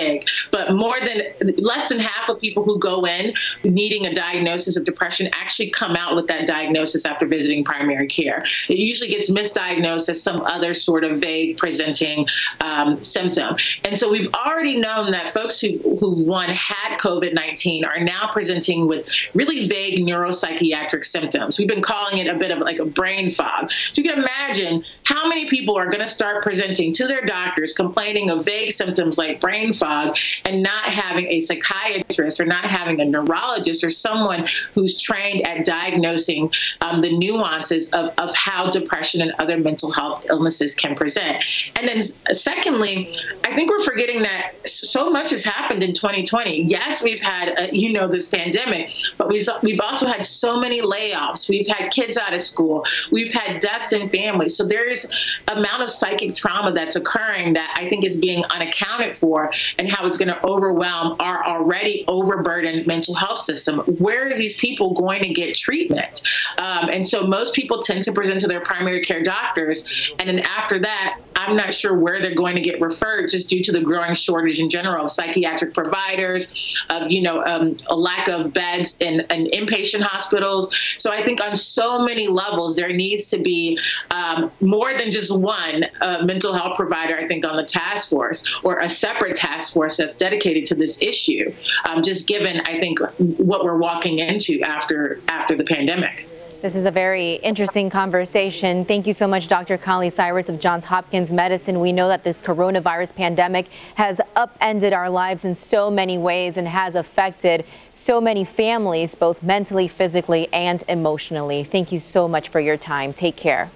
but 0.51 0.73
more 0.73 0.97
than 1.05 1.55
less 1.57 1.89
than 1.89 1.99
half 1.99 2.29
of 2.29 2.41
people 2.41 2.63
who 2.65 2.79
go 2.79 3.07
in 3.07 3.35
needing 3.65 4.07
a 4.07 4.15
diagnosis 4.15 4.77
of 4.77 4.85
depression 4.85 5.29
actually 5.35 5.71
come 5.71 5.97
out 5.97 6.17
with 6.17 6.27
that 6.27 6.47
diagnosis 6.47 7.05
after 7.05 7.27
visiting 7.27 7.65
primary 7.65 8.07
care. 8.07 8.45
It 8.69 8.79
usually 8.79 9.11
gets 9.11 9.31
misdiagnosed 9.31 10.09
as 10.09 10.23
some 10.23 10.41
other 10.43 10.73
sort 10.75 11.05
of 11.05 11.19
vague 11.19 11.59
presenting 11.59 12.27
um, 12.61 13.03
symptom. 13.03 13.57
And 13.85 13.97
so 13.97 14.11
we've 14.11 14.33
already 14.35 14.77
known 14.77 15.11
that 15.13 15.35
folks 15.35 15.61
who, 15.61 15.79
who 15.99 16.25
one 16.25 16.51
had 16.51 16.99
COVID 16.99 17.35
19 17.35 17.85
are 17.85 18.01
now 18.01 18.29
presenting 18.31 18.87
with 18.87 19.09
really 19.35 19.69
vague 19.69 19.99
neuropsychiatric 19.99 21.05
symptoms. 21.05 21.59
We've 21.59 21.69
been 21.69 21.83
calling 21.83 22.19
it 22.19 22.27
a 22.27 22.39
bit 22.39 22.51
of 22.51 22.59
like 22.59 22.79
a 22.79 22.85
brain 22.85 23.31
fog. 23.31 23.71
So 23.71 24.03
you 24.03 24.09
can 24.09 24.19
imagine 24.19 24.85
how 25.05 25.29
many 25.29 25.49
people 25.49 25.77
are 25.77 25.87
going 25.87 26.01
to 26.01 26.09
start 26.09 26.43
presenting 26.43 26.93
to 26.95 27.07
their 27.07 27.25
doctors 27.25 27.73
complaining 27.73 28.31
of 28.31 28.45
vague 28.45 28.73
symptoms 28.73 29.19
like 29.19 29.41
brain 29.41 29.75
fog 29.83 30.17
and 30.45 30.63
not 30.63 30.85
having 30.85 31.27
a 31.27 31.41
psychiatrist 31.41 32.41
or 32.41 32.47
not 32.47 32.65
having 32.65 33.01
a 33.01 33.05
neurologist 33.05 33.83
or 33.83 33.91
someone 33.91 34.47
who's 34.75 35.01
trained 35.03 35.47
at 35.47 35.65
diagnosing 35.65 36.51
um, 36.81 37.01
the 37.01 37.11
nuances 37.17 37.91
of, 37.93 38.13
of 38.19 38.35
how 38.35 38.71
depression 38.71 39.21
and 39.21 39.33
other 39.39 39.59
mental 39.59 39.91
health 39.91 40.25
illnesses 40.29 40.75
can 40.75 40.95
present. 40.95 41.43
And 41.77 41.89
then, 41.89 42.01
secondly, 42.33 43.17
I 43.45 43.55
think 43.55 43.71
we're 43.71 43.85
forgetting 43.85 44.23
that 44.23 44.53
so 44.65 45.11
much 45.11 45.31
has 45.31 45.45
happened 45.45 45.83
in 45.83 45.93
2020. 45.93 46.63
Yes, 46.65 47.03
we've 47.03 47.21
had, 47.21 47.49
a, 47.49 47.65
uh, 47.65 47.69
you 47.73 47.93
know, 47.93 48.07
this 48.07 48.29
pandemic, 48.29 48.93
but 49.19 49.29
we've, 49.29 49.47
we've 49.63 49.81
also 49.81 50.07
had 50.07 50.23
so 50.23 50.59
many 50.59 50.81
layoffs. 50.81 51.49
We've 51.49 51.67
had 51.67 51.91
kids 51.91 52.17
out 52.17 52.33
of 52.33 52.41
school. 52.41 52.85
We've 53.11 53.33
had 53.33 53.61
deaths 53.61 53.93
in 53.93 54.09
families. 54.09 54.57
So 54.57 54.65
there 54.65 54.89
is 54.89 55.11
amount 55.49 55.83
of 55.83 55.91
psychic 55.91 56.35
trauma 56.35 56.73
that's 56.73 56.97
occurring 56.97 57.55
that 57.55 57.75
I 57.77 57.89
think 57.89 58.05
is 58.05 58.17
being 58.17 58.45
unaccounted 58.51 59.17
for 59.17 59.51
and 59.79 59.91
how 59.91 60.07
it's 60.07 60.17
going 60.17 60.29
to 60.29 60.47
overwhelm 60.47 61.17
our 61.21 61.45
already 61.47 62.05
overburdened 62.09 62.87
mental 62.87 63.15
health 63.15 63.39
system. 63.39 63.81
Where 63.81 64.33
are 64.33 64.39
these 64.39 64.59
people 64.59 64.95
going 64.95 65.23
to 65.23 65.29
get 65.29 65.55
treatment? 65.57 66.23
Um, 66.59 66.89
and 66.89 67.07
so 67.07 67.27
most 67.27 67.55
people 67.55 67.81
tend 67.81 68.03
to 68.03 68.13
present 68.13 68.41
to 68.41 68.47
their 68.47 68.61
primary 68.61 69.03
care 69.03 69.23
doctors. 69.23 70.11
And 70.19 70.29
then 70.29 70.41
after 70.41 70.79
that, 70.81 71.21
I'm 71.47 71.57
not 71.57 71.73
sure 71.73 71.97
where 71.99 72.21
they're 72.21 72.35
going 72.35 72.55
to 72.57 72.63
get 72.63 72.81
referred 72.81 73.31
just 73.31 73.49
due 73.49 73.63
to 73.65 73.73
the 73.73 73.81
growing 73.81 74.15
shortage 74.15 74.61
in 74.61 74.69
general 74.69 75.05
of 75.05 75.11
psychiatric 75.11 75.75
providers, 75.75 76.85
of, 76.91 77.11
you 77.11 77.23
know, 77.23 77.45
um, 77.45 77.77
a 77.87 77.97
lack 77.97 78.29
of 78.29 78.53
beds 78.53 78.97
in, 79.01 79.21
in, 79.31 79.47
inpatient 79.47 80.03
hospitals. 80.03 80.75
So 80.97 81.13
I 81.13 81.25
think 81.25 81.43
on 81.43 81.55
so 81.55 81.99
many 81.99 82.29
levels, 82.29 82.77
there 82.77 82.93
needs 82.93 83.29
to 83.31 83.39
be 83.39 83.79
um, 84.11 84.51
more 84.61 84.97
than 84.97 85.11
just 85.11 85.37
one 85.37 85.85
uh, 86.01 86.23
mental 86.25 86.55
health 86.55 86.77
provider, 86.77 87.19
I 87.19 87.27
think, 87.27 87.45
on 87.45 87.57
the 87.57 87.65
task 87.65 88.09
force 88.09 88.59
or 88.63 88.79
a 88.79 88.89
separate 88.89 89.37
task 89.37 89.73
force 89.73 89.97
that's 89.97 90.17
dedicated 90.17 90.65
to 90.67 90.75
this 90.75 91.01
issue, 91.03 91.53
um, 91.89 92.03
just 92.03 92.27
given, 92.27 92.61
I 92.67 92.79
think, 92.79 93.01
what 93.19 93.65
we're 93.65 93.79
walking 93.79 94.19
into 94.21 94.61
after 94.63 95.21
after 95.29 95.57
the 95.57 95.65
pandemic. 95.65 96.29
This 96.63 96.77
is 96.77 96.85
a 96.85 96.93
very 96.93 97.33
interesting 97.43 97.91
conversation. 97.91 98.85
Thank 98.85 99.09
you 99.09 99.13
so 99.13 99.27
much, 99.27 99.49
Dr. 99.49 99.77
Kali 99.77 100.11
Cyrus 100.11 100.49
of 100.49 100.61
Johns 100.61 100.85
Hopkins 100.85 101.33
Medicine. 101.33 101.81
We 101.81 101.91
know 101.91 102.07
that 102.07 102.23
this 102.23 102.41
coronavirus 102.41 103.17
pandemic 103.17 103.67
has 103.97 104.21
upended 104.37 104.93
our 104.93 105.11
lives 105.11 105.45
in 105.45 105.57
so 105.57 105.91
many 105.91 106.19
ways 106.19 106.57
and 106.57 106.69
has 106.69 106.95
affected 106.95 107.65
so 107.93 108.21
many 108.21 108.45
families, 108.45 109.17
both 109.17 109.43
mentally, 109.43 109.89
physically, 109.89 110.49
and 110.53 110.85
emotionally. 110.87 111.65
Thank 111.65 111.91
you 111.91 111.99
so 111.99 112.29
much 112.29 112.49
for 112.49 112.61
your 112.61 112.77
time. 112.77 113.13
Take 113.13 113.35
care. 113.35 113.73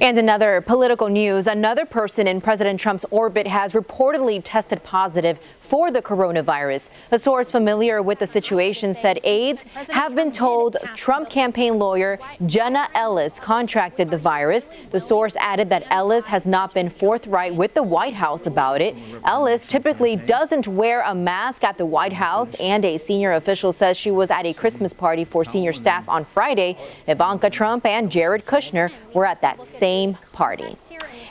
And 0.00 0.16
another 0.16 0.60
political 0.60 1.08
news, 1.08 1.46
another 1.48 1.84
person 1.84 2.28
in 2.28 2.40
President 2.40 2.78
Trump's 2.78 3.04
orbit 3.10 3.48
has 3.48 3.72
reportedly 3.72 4.40
tested 4.42 4.84
positive 4.84 5.40
for 5.68 5.90
the 5.90 6.00
coronavirus. 6.00 6.88
A 7.10 7.18
source 7.18 7.50
familiar 7.50 8.00
with 8.02 8.18
the 8.18 8.26
situation 8.26 8.94
said 8.94 9.20
aides 9.22 9.64
have 9.90 10.14
been 10.14 10.32
told 10.32 10.76
Trump 10.94 11.28
campaign 11.28 11.78
lawyer 11.78 12.18
Jenna 12.46 12.88
Ellis 12.94 13.38
contracted 13.38 14.10
the 14.10 14.16
virus. 14.16 14.70
The 14.90 15.00
source 15.00 15.36
added 15.36 15.68
that 15.70 15.84
Ellis 15.90 16.26
has 16.26 16.46
not 16.46 16.72
been 16.72 16.88
forthright 16.88 17.54
with 17.54 17.74
the 17.74 17.82
White 17.82 18.14
House 18.14 18.46
about 18.46 18.80
it. 18.80 18.96
Ellis 19.24 19.66
typically 19.66 20.16
doesn't 20.16 20.66
wear 20.66 21.02
a 21.02 21.14
mask 21.14 21.64
at 21.64 21.76
the 21.76 21.86
White 21.86 22.14
House, 22.14 22.54
and 22.60 22.84
a 22.84 22.96
senior 22.96 23.32
official 23.32 23.72
says 23.72 23.96
she 23.96 24.10
was 24.10 24.30
at 24.30 24.46
a 24.46 24.54
Christmas 24.54 24.92
party 24.92 25.24
for 25.24 25.44
senior 25.44 25.72
staff 25.72 26.08
on 26.08 26.24
Friday. 26.24 26.78
Ivanka 27.06 27.50
Trump 27.50 27.84
and 27.84 28.10
Jared 28.10 28.46
Kushner 28.46 28.90
were 29.12 29.26
at 29.26 29.40
that 29.42 29.66
same 29.66 30.16
party. 30.32 30.76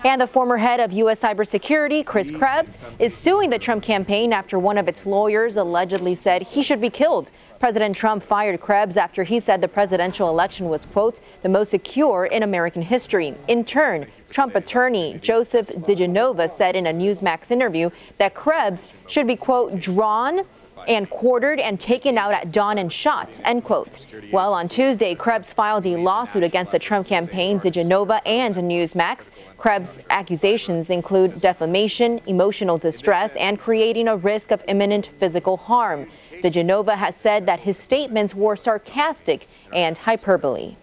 And 0.03 0.21
the 0.21 0.27
former 0.27 0.57
head 0.57 0.79
of 0.79 0.91
U.S. 0.93 1.21
cybersecurity, 1.21 2.05
Chris 2.05 2.31
Krebs, 2.31 2.83
is 2.99 3.15
suing 3.15 3.49
the 3.49 3.59
Trump 3.59 3.83
campaign 3.83 4.31
after 4.31 4.59
one 4.59 4.77
of 4.77 4.87
its 4.87 5.05
lawyers 5.05 5.57
allegedly 5.57 6.15
said 6.15 6.43
he 6.43 6.63
should 6.63 6.79
be 6.79 6.89
killed. 6.89 7.31
President 7.59 7.95
Trump 7.95 8.21
fired 8.21 8.61
Krebs 8.61 8.97
after 8.97 9.23
he 9.23 9.39
said 9.39 9.61
the 9.61 9.67
presidential 9.67 10.29
election 10.29 10.69
was, 10.69 10.85
quote, 10.85 11.19
the 11.41 11.49
most 11.49 11.71
secure 11.71 12.25
in 12.25 12.43
American 12.43 12.83
history. 12.83 13.35
In 13.47 13.65
turn, 13.65 14.07
Trump 14.29 14.55
attorney 14.55 15.17
Joseph 15.21 15.69
diGenova 15.69 16.49
said 16.49 16.75
in 16.75 16.85
a 16.85 16.93
Newsmax 16.93 17.49
interview 17.49 17.89
that 18.17 18.35
Krebs 18.35 18.87
should 19.07 19.25
be, 19.25 19.35
quote, 19.35 19.79
drawn 19.79 20.43
and 20.87 21.09
quartered 21.09 21.59
and 21.59 21.79
taken 21.79 22.17
out 22.17 22.33
at 22.33 22.51
dawn 22.51 22.77
and 22.77 22.91
shot, 22.91 23.39
end 23.43 23.63
quote. 23.63 24.05
Well, 24.31 24.53
on 24.53 24.69
Tuesday, 24.69 25.13
Krebs 25.13 25.53
filed 25.53 25.85
a 25.85 25.97
lawsuit 25.97 26.43
against 26.43 26.71
the 26.71 26.79
Trump 26.79 27.07
campaign, 27.07 27.59
diGenova, 27.59 28.21
and 28.25 28.55
Newsmax. 28.55 29.29
Krebs' 29.57 29.99
accusations 30.09 30.89
include 30.89 31.41
defamation, 31.41 32.21
emotional 32.25 32.77
distress, 32.77 33.35
and 33.35 33.59
creating 33.59 34.07
a 34.07 34.15
risk 34.15 34.51
of 34.51 34.63
imminent 34.67 35.09
physical 35.19 35.57
harm. 35.57 36.07
diGenova 36.41 36.95
has 36.95 37.15
said 37.15 37.45
that 37.45 37.61
his 37.61 37.77
statements 37.77 38.33
were 38.33 38.55
sarcastic 38.55 39.47
and 39.73 39.97
hyperbole. 39.97 40.77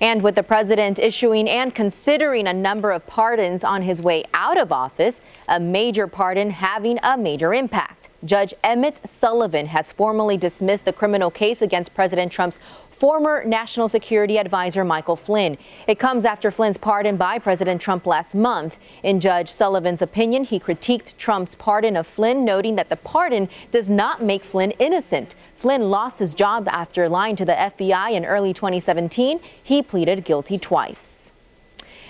And 0.00 0.22
with 0.22 0.34
the 0.34 0.42
president 0.42 0.98
issuing 0.98 1.48
and 1.48 1.74
considering 1.74 2.46
a 2.46 2.52
number 2.52 2.90
of 2.90 3.06
pardons 3.06 3.64
on 3.64 3.82
his 3.82 4.02
way 4.02 4.24
out 4.34 4.58
of 4.58 4.72
office, 4.72 5.22
a 5.48 5.58
major 5.60 6.06
pardon 6.06 6.50
having 6.50 6.98
a 7.02 7.16
major 7.16 7.54
impact. 7.54 8.03
Judge 8.24 8.54
Emmett 8.64 9.06
Sullivan 9.06 9.66
has 9.66 9.92
formally 9.92 10.38
dismissed 10.38 10.86
the 10.86 10.92
criminal 10.94 11.30
case 11.30 11.60
against 11.60 11.94
President 11.94 12.32
Trump's 12.32 12.58
former 12.90 13.44
National 13.44 13.86
Security 13.86 14.38
Advisor 14.38 14.82
Michael 14.82 15.16
Flynn. 15.16 15.58
It 15.86 15.98
comes 15.98 16.24
after 16.24 16.50
Flynn's 16.50 16.78
pardon 16.78 17.18
by 17.18 17.38
President 17.38 17.82
Trump 17.82 18.06
last 18.06 18.34
month. 18.34 18.78
In 19.02 19.20
Judge 19.20 19.50
Sullivan's 19.50 20.00
opinion, 20.00 20.44
he 20.44 20.58
critiqued 20.58 21.18
Trump's 21.18 21.54
pardon 21.54 21.96
of 21.96 22.06
Flynn, 22.06 22.46
noting 22.46 22.76
that 22.76 22.88
the 22.88 22.96
pardon 22.96 23.50
does 23.70 23.90
not 23.90 24.22
make 24.22 24.42
Flynn 24.42 24.70
innocent. 24.78 25.34
Flynn 25.54 25.90
lost 25.90 26.18
his 26.18 26.34
job 26.34 26.66
after 26.68 27.10
lying 27.10 27.36
to 27.36 27.44
the 27.44 27.52
FBI 27.52 28.12
in 28.12 28.24
early 28.24 28.54
2017. 28.54 29.38
He 29.62 29.82
pleaded 29.82 30.24
guilty 30.24 30.56
twice. 30.56 31.33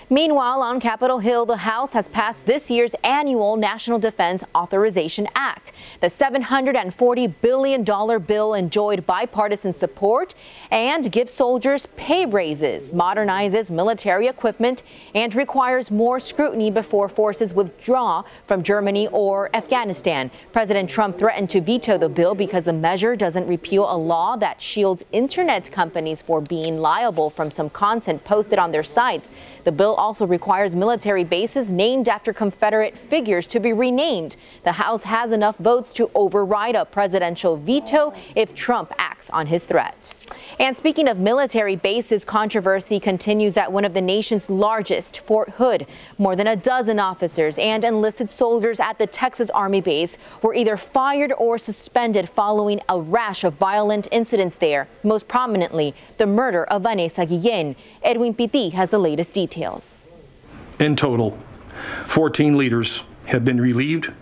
Meanwhile, 0.07 0.61
on 0.61 0.79
Capitol 0.79 1.17
Hill, 1.17 1.47
the 1.47 1.57
House 1.57 1.93
has 1.93 2.07
passed 2.07 2.45
this 2.45 2.69
year's 2.69 2.93
annual 3.03 3.55
National 3.57 3.97
Defense 3.97 4.43
Authorization 4.53 5.27
Act. 5.33 5.71
The 5.99 6.07
$740 6.07 7.33
billion 7.41 7.83
bill 8.21 8.53
enjoyed 8.53 9.07
bipartisan 9.07 9.73
support 9.73 10.35
and 10.69 11.11
gives 11.11 11.33
soldiers 11.33 11.87
pay 11.95 12.27
raises, 12.27 12.93
modernizes 12.93 13.71
military 13.71 14.27
equipment, 14.27 14.83
and 15.15 15.33
requires 15.33 15.89
more 15.89 16.19
scrutiny 16.19 16.69
before 16.69 17.09
forces 17.09 17.55
withdraw 17.55 18.23
from 18.45 18.61
Germany 18.61 19.07
or 19.07 19.49
Afghanistan. 19.55 20.29
President 20.53 20.87
Trump 20.87 21.17
threatened 21.17 21.49
to 21.49 21.61
veto 21.61 21.97
the 21.97 22.09
bill 22.09 22.35
because 22.35 22.65
the 22.65 22.73
measure 22.73 23.15
doesn't 23.15 23.47
repeal 23.47 23.91
a 23.91 23.97
law 23.97 24.35
that 24.35 24.61
shields 24.61 25.03
internet 25.11 25.71
companies 25.71 26.21
for 26.21 26.41
being 26.41 26.77
liable 26.77 27.31
from 27.31 27.49
some 27.49 27.71
content 27.71 28.23
posted 28.23 28.59
on 28.59 28.71
their 28.71 28.83
sites. 28.83 29.31
The 29.63 29.71
bill 29.71 29.94
also 29.95 30.27
requires 30.27 30.75
military 30.75 31.23
bases 31.23 31.71
named 31.71 32.07
after 32.07 32.33
Confederate 32.33 32.97
figures 32.97 33.47
to 33.47 33.59
be 33.59 33.73
renamed. 33.73 34.37
The 34.63 34.73
House 34.73 35.03
has 35.03 35.31
enough 35.31 35.57
votes 35.57 35.91
to 35.93 36.11
override 36.13 36.75
a 36.75 36.85
presidential 36.85 37.57
veto 37.57 38.13
if 38.35 38.53
Trump 38.53 38.93
acts 38.97 39.29
on 39.29 39.47
his 39.47 39.65
threat. 39.65 40.13
And 40.57 40.77
speaking 40.77 41.09
of 41.09 41.17
military 41.17 41.75
bases, 41.75 42.23
controversy 42.23 42.97
continues 42.99 43.57
at 43.57 43.73
one 43.73 43.83
of 43.83 43.93
the 43.93 44.01
nation's 44.01 44.49
largest, 44.49 45.19
Fort 45.19 45.49
Hood. 45.51 45.85
More 46.17 46.35
than 46.35 46.47
a 46.47 46.55
dozen 46.55 46.97
officers 46.97 47.57
and 47.57 47.83
enlisted 47.83 48.29
soldiers 48.29 48.79
at 48.79 48.97
the 48.97 49.05
Texas 49.05 49.49
Army 49.49 49.81
base 49.81 50.17
were 50.41 50.53
either 50.53 50.77
fired 50.77 51.33
or 51.33 51.57
suspended 51.57 52.29
following 52.29 52.79
a 52.87 52.99
rash 52.99 53.43
of 53.43 53.55
violent 53.55 54.07
incidents 54.11 54.55
there, 54.55 54.87
most 55.03 55.27
prominently 55.27 55.93
the 56.17 56.25
murder 56.25 56.63
of 56.63 56.83
Vanessa 56.83 57.25
Guillen. 57.25 57.75
Edwin 58.01 58.33
Pitti 58.33 58.71
has 58.71 58.91
the 58.91 58.99
latest 58.99 59.33
details. 59.33 60.09
In 60.79 60.95
total, 60.95 61.37
14 62.05 62.57
leaders 62.57 63.03
have 63.25 63.43
been 63.43 63.59
relieved 63.59 64.13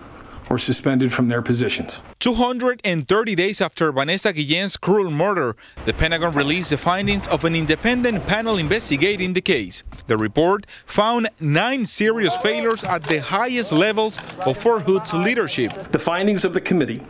or 0.50 0.58
suspended 0.58 1.14
from 1.14 1.30
their 1.30 1.42
positions. 1.42 2.02
230 2.20 3.36
days 3.36 3.62
after 3.62 3.92
Vanessa 3.92 4.34
Guillen's 4.34 4.78
cruel 4.78 5.10
murder, 5.12 5.56
the 5.86 5.94
Pentagon 5.94 6.34
released 6.34 6.70
the 6.70 6.78
findings 6.78 7.28
of 7.28 7.44
an 7.46 7.56
independent 7.56 8.26
panel 8.28 8.58
investigating 8.58 9.34
the 9.34 9.41
case. 9.41 9.84
The 10.08 10.17
report 10.17 10.65
found 10.86 11.30
nine 11.39 11.86
serious 11.86 12.36
failures 12.38 12.84
at 12.84 13.04
the 13.04 13.22
highest 13.22 13.72
levels 13.72 14.20
of 14.46 14.58
Fort 14.58 14.84
Hood's 14.84 15.13
leadership. 15.13 15.91
The 15.91 16.00
findings 16.00 16.46
of 16.46 16.54
the 16.54 16.62
committee 16.62 17.04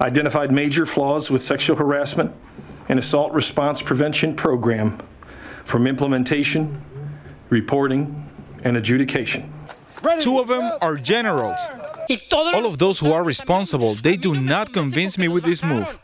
identified 0.00 0.50
major 0.50 0.86
flaws 0.86 1.30
with 1.30 1.42
sexual 1.42 1.76
harassment 1.76 2.34
and 2.88 2.98
assault 2.98 3.32
response 3.32 3.80
prevention 3.80 4.34
program 4.34 5.00
from 5.64 5.86
implementation, 5.86 6.82
reporting, 7.48 8.28
and 8.62 8.76
adjudication. 8.76 9.50
Two 10.20 10.38
of 10.38 10.48
them 10.48 10.72
are 10.82 10.96
generals. 10.96 11.66
All 12.32 12.66
of 12.66 12.78
those 12.78 12.98
who 12.98 13.12
are 13.12 13.24
responsible, 13.24 13.94
they 13.94 14.16
do 14.16 14.34
not 14.34 14.72
convince 14.72 15.18
me 15.18 15.28
with 15.28 15.44
this 15.44 15.62
move. 15.62 15.98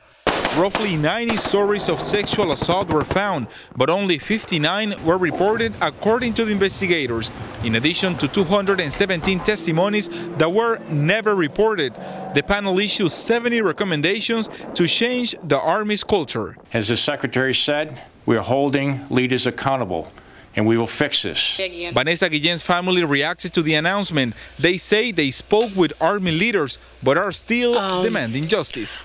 Roughly 0.56 0.96
90 0.96 1.36
stories 1.36 1.88
of 1.88 2.00
sexual 2.00 2.50
assault 2.50 2.92
were 2.92 3.04
found, 3.04 3.46
but 3.76 3.88
only 3.88 4.18
59 4.18 5.04
were 5.04 5.16
reported 5.16 5.72
according 5.80 6.34
to 6.34 6.44
the 6.44 6.50
investigators, 6.50 7.30
in 7.62 7.76
addition 7.76 8.16
to 8.18 8.26
217 8.26 9.40
testimonies 9.40 10.08
that 10.38 10.52
were 10.52 10.78
never 10.88 11.36
reported. 11.36 11.94
The 12.34 12.42
panel 12.42 12.80
issued 12.80 13.12
70 13.12 13.60
recommendations 13.60 14.48
to 14.74 14.88
change 14.88 15.36
the 15.44 15.60
Army's 15.60 16.02
culture. 16.02 16.56
As 16.72 16.88
the 16.88 16.96
Secretary 16.96 17.54
said, 17.54 18.02
we 18.26 18.36
are 18.36 18.42
holding 18.42 19.06
leaders 19.08 19.46
accountable 19.46 20.12
and 20.56 20.66
we 20.66 20.76
will 20.76 20.86
fix 20.86 21.22
this. 21.22 21.56
Vanessa 21.92 22.28
Guillen's 22.28 22.62
family 22.62 23.04
reacted 23.04 23.54
to 23.54 23.62
the 23.62 23.74
announcement. 23.74 24.34
They 24.58 24.76
say 24.76 25.12
they 25.12 25.30
spoke 25.30 25.74
with 25.76 25.92
army 26.00 26.32
leaders 26.32 26.78
but 27.02 27.16
are 27.18 27.32
still 27.32 27.78
um, 27.78 28.02
demanding 28.02 28.48
justice. 28.48 29.00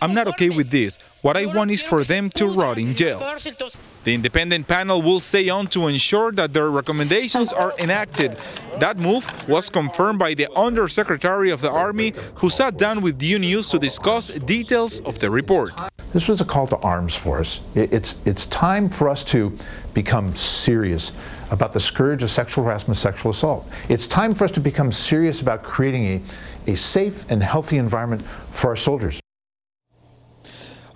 I'm 0.00 0.14
not 0.14 0.28
okay 0.28 0.50
with 0.50 0.70
this. 0.70 0.98
What 1.22 1.36
I 1.36 1.46
want 1.46 1.70
is 1.70 1.82
for 1.82 2.04
them 2.04 2.30
to 2.30 2.46
rot 2.46 2.78
in 2.78 2.94
jail. 2.94 3.18
The 4.04 4.14
independent 4.14 4.68
panel 4.68 5.00
will 5.00 5.20
stay 5.20 5.48
on 5.48 5.66
to 5.68 5.86
ensure 5.86 6.30
that 6.32 6.52
their 6.52 6.68
recommendations 6.68 7.54
are 7.54 7.72
enacted. 7.78 8.36
That 8.78 8.98
move 8.98 9.24
was 9.48 9.70
confirmed 9.70 10.18
by 10.18 10.34
the 10.34 10.46
Undersecretary 10.54 11.50
of 11.50 11.62
the 11.62 11.70
Army, 11.70 12.12
who 12.34 12.50
sat 12.50 12.76
down 12.76 13.00
with 13.00 13.22
U 13.22 13.62
to 13.62 13.78
discuss 13.78 14.28
details 14.28 15.00
of 15.00 15.18
the 15.20 15.30
report. 15.30 15.70
This 16.12 16.28
was 16.28 16.42
a 16.42 16.44
call 16.44 16.66
to 16.66 16.76
arms 16.78 17.14
for 17.16 17.40
us. 17.40 17.60
It's, 17.74 18.24
it's 18.26 18.44
time 18.46 18.90
for 18.90 19.08
us 19.08 19.24
to 19.24 19.56
become 19.94 20.36
serious 20.36 21.12
about 21.50 21.72
the 21.72 21.80
scourge 21.80 22.22
of 22.22 22.30
sexual 22.30 22.64
harassment, 22.64 22.98
sexual 22.98 23.30
assault. 23.30 23.66
It's 23.88 24.06
time 24.06 24.34
for 24.34 24.44
us 24.44 24.50
to 24.52 24.60
become 24.60 24.92
serious 24.92 25.40
about 25.40 25.62
creating 25.62 26.04
a, 26.66 26.72
a 26.72 26.76
safe 26.76 27.30
and 27.30 27.42
healthy 27.42 27.78
environment 27.78 28.20
for 28.52 28.68
our 28.68 28.76
soldiers. 28.76 29.18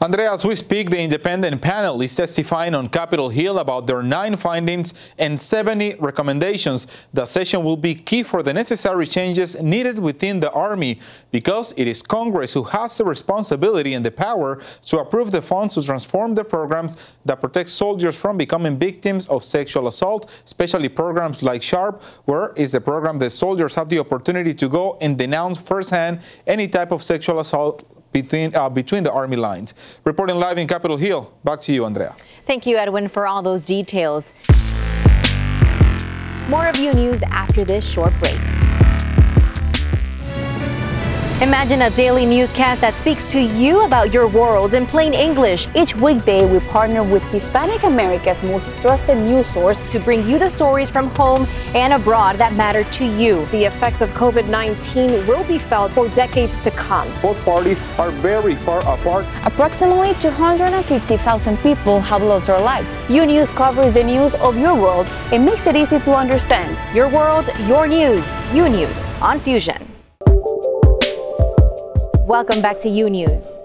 Andrea, 0.00 0.32
as 0.32 0.44
we 0.44 0.54
speak, 0.54 0.90
the 0.90 1.00
independent 1.00 1.60
panel 1.60 2.00
is 2.02 2.14
testifying 2.14 2.72
on 2.72 2.88
Capitol 2.88 3.30
Hill 3.30 3.58
about 3.58 3.88
their 3.88 4.00
nine 4.00 4.36
findings 4.36 4.94
and 5.18 5.40
70 5.40 5.96
recommendations. 5.96 6.86
The 7.12 7.26
session 7.26 7.64
will 7.64 7.76
be 7.76 7.96
key 7.96 8.22
for 8.22 8.44
the 8.44 8.54
necessary 8.54 9.08
changes 9.08 9.60
needed 9.60 9.98
within 9.98 10.38
the 10.38 10.52
Army 10.52 11.00
because 11.32 11.74
it 11.76 11.88
is 11.88 12.00
Congress 12.00 12.52
who 12.52 12.62
has 12.62 12.96
the 12.96 13.04
responsibility 13.04 13.94
and 13.94 14.06
the 14.06 14.12
power 14.12 14.62
to 14.84 15.00
approve 15.00 15.32
the 15.32 15.42
funds 15.42 15.74
to 15.74 15.82
transform 15.82 16.36
the 16.36 16.44
programs 16.44 16.96
that 17.24 17.40
protect 17.40 17.68
soldiers 17.68 18.14
from 18.14 18.36
becoming 18.36 18.78
victims 18.78 19.26
of 19.26 19.44
sexual 19.44 19.88
assault, 19.88 20.30
especially 20.44 20.88
programs 20.88 21.42
like 21.42 21.60
SHARP, 21.60 22.00
where 22.24 22.52
is 22.54 22.70
the 22.70 22.80
program 22.80 23.18
that 23.18 23.30
soldiers 23.30 23.74
have 23.74 23.88
the 23.88 23.98
opportunity 23.98 24.54
to 24.54 24.68
go 24.68 24.96
and 25.00 25.18
denounce 25.18 25.58
firsthand 25.58 26.20
any 26.46 26.68
type 26.68 26.92
of 26.92 27.02
sexual 27.02 27.40
assault 27.40 27.97
between, 28.12 28.54
uh, 28.54 28.68
between 28.68 29.02
the 29.02 29.12
Army 29.12 29.36
lines. 29.36 29.74
Reporting 30.04 30.36
live 30.36 30.58
in 30.58 30.66
Capitol 30.66 30.96
Hill, 30.96 31.32
back 31.44 31.60
to 31.62 31.72
you, 31.72 31.84
Andrea. 31.84 32.14
Thank 32.46 32.66
you, 32.66 32.76
Edwin, 32.76 33.08
for 33.08 33.26
all 33.26 33.42
those 33.42 33.64
details. 33.64 34.32
More 36.48 36.66
of 36.66 36.78
U 36.78 36.92
News 36.92 37.22
after 37.24 37.64
this 37.64 37.86
short 37.88 38.12
break. 38.20 38.57
Imagine 41.40 41.82
a 41.82 41.90
daily 41.90 42.26
newscast 42.26 42.80
that 42.80 42.98
speaks 42.98 43.30
to 43.30 43.40
you 43.40 43.82
about 43.84 44.12
your 44.12 44.26
world 44.26 44.74
in 44.74 44.84
plain 44.84 45.14
English. 45.14 45.68
Each 45.72 45.94
weekday, 45.94 46.44
we 46.44 46.58
partner 46.66 47.04
with 47.04 47.22
Hispanic 47.30 47.84
America's 47.84 48.42
most 48.42 48.82
trusted 48.82 49.18
news 49.18 49.46
source 49.46 49.78
to 49.92 50.00
bring 50.00 50.28
you 50.28 50.40
the 50.40 50.48
stories 50.48 50.90
from 50.90 51.10
home 51.10 51.46
and 51.76 51.92
abroad 51.92 52.38
that 52.38 52.54
matter 52.54 52.82
to 52.82 53.04
you. 53.04 53.46
The 53.52 53.66
effects 53.66 54.00
of 54.00 54.08
COVID 54.14 54.48
19 54.48 55.28
will 55.28 55.44
be 55.44 55.60
felt 55.60 55.92
for 55.92 56.08
decades 56.08 56.60
to 56.64 56.72
come. 56.72 57.08
Both 57.22 57.40
parties 57.44 57.80
are 57.98 58.10
very 58.10 58.56
far 58.56 58.80
apart. 58.80 59.24
Approximately 59.44 60.14
250,000 60.14 61.56
people 61.58 62.00
have 62.00 62.20
lost 62.20 62.46
their 62.46 62.58
lives. 62.58 62.98
U 63.08 63.24
News 63.24 63.48
covers 63.50 63.94
the 63.94 64.02
news 64.02 64.34
of 64.34 64.58
your 64.58 64.74
world 64.74 65.06
and 65.30 65.46
makes 65.46 65.64
it 65.68 65.76
easy 65.76 66.00
to 66.00 66.16
understand. 66.16 66.76
Your 66.92 67.08
world, 67.08 67.48
your 67.68 67.86
news. 67.86 68.28
U 68.52 68.68
News 68.68 69.12
on 69.22 69.38
Fusion. 69.38 69.87
Welcome 72.28 72.60
back 72.60 72.78
to 72.80 72.90
U 72.90 73.08
News. 73.08 73.58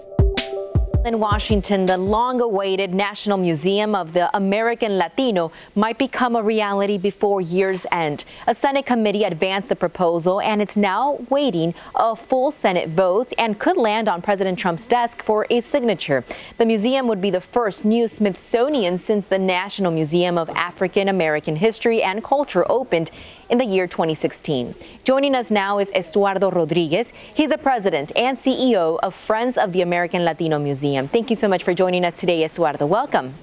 In 1.04 1.20
Washington, 1.20 1.84
the 1.84 1.98
long 1.98 2.40
awaited 2.40 2.94
National 2.94 3.36
Museum 3.36 3.94
of 3.94 4.14
the 4.14 4.34
American 4.34 4.96
Latino 4.96 5.52
might 5.74 5.98
become 5.98 6.34
a 6.34 6.42
reality 6.42 6.96
before 6.96 7.42
year's 7.42 7.84
end. 7.92 8.24
A 8.46 8.54
Senate 8.54 8.86
committee 8.86 9.24
advanced 9.24 9.68
the 9.68 9.76
proposal 9.76 10.40
and 10.40 10.62
it's 10.62 10.78
now 10.78 11.18
waiting 11.28 11.74
a 11.94 12.16
full 12.16 12.50
Senate 12.50 12.88
vote 12.88 13.34
and 13.36 13.60
could 13.60 13.76
land 13.76 14.08
on 14.08 14.22
President 14.22 14.58
Trump's 14.58 14.86
desk 14.86 15.22
for 15.22 15.46
a 15.50 15.60
signature. 15.60 16.24
The 16.56 16.64
museum 16.64 17.06
would 17.08 17.20
be 17.20 17.28
the 17.28 17.42
first 17.42 17.84
new 17.84 18.08
Smithsonian 18.08 18.96
since 18.96 19.26
the 19.26 19.38
National 19.38 19.92
Museum 19.92 20.38
of 20.38 20.48
African 20.56 21.10
American 21.10 21.56
History 21.56 22.02
and 22.02 22.24
Culture 22.24 22.64
opened 22.72 23.10
in 23.50 23.58
the 23.58 23.66
year 23.66 23.86
2016. 23.86 24.74
Joining 25.04 25.34
us 25.34 25.50
now 25.50 25.78
is 25.78 25.90
Estuardo 25.90 26.50
Rodriguez. 26.50 27.12
He's 27.34 27.50
the 27.50 27.58
president 27.58 28.10
and 28.16 28.38
CEO 28.38 28.98
of 29.02 29.14
Friends 29.14 29.58
of 29.58 29.72
the 29.74 29.82
American 29.82 30.24
Latino 30.24 30.58
Museum. 30.58 30.93
Thank 30.94 31.30
you 31.30 31.36
so 31.36 31.48
much 31.48 31.64
for 31.64 31.74
joining 31.74 32.04
us 32.04 32.14
today, 32.14 32.42
Estuardo. 32.44 32.86
Welcome. 32.86 33.34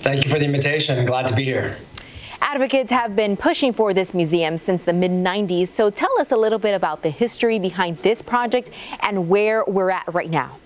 Thank 0.00 0.24
you 0.24 0.30
for 0.30 0.38
the 0.38 0.44
invitation. 0.44 1.04
Glad 1.06 1.26
to 1.28 1.34
be 1.34 1.44
here. 1.44 1.78
Advocates 2.42 2.90
have 2.90 3.16
been 3.16 3.36
pushing 3.36 3.72
for 3.72 3.94
this 3.94 4.12
museum 4.12 4.58
since 4.58 4.84
the 4.84 4.92
mid 4.92 5.10
90s. 5.10 5.68
So 5.68 5.90
tell 5.90 6.20
us 6.20 6.30
a 6.30 6.36
little 6.36 6.58
bit 6.58 6.74
about 6.74 7.02
the 7.02 7.10
history 7.10 7.58
behind 7.58 7.98
this 8.02 8.20
project 8.22 8.70
and 9.00 9.28
where 9.28 9.64
we're 9.66 9.90
at 9.90 10.12
right 10.14 10.30
now. 10.30 10.58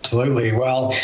Absolutely. 0.00 0.52
Well, 0.52 0.94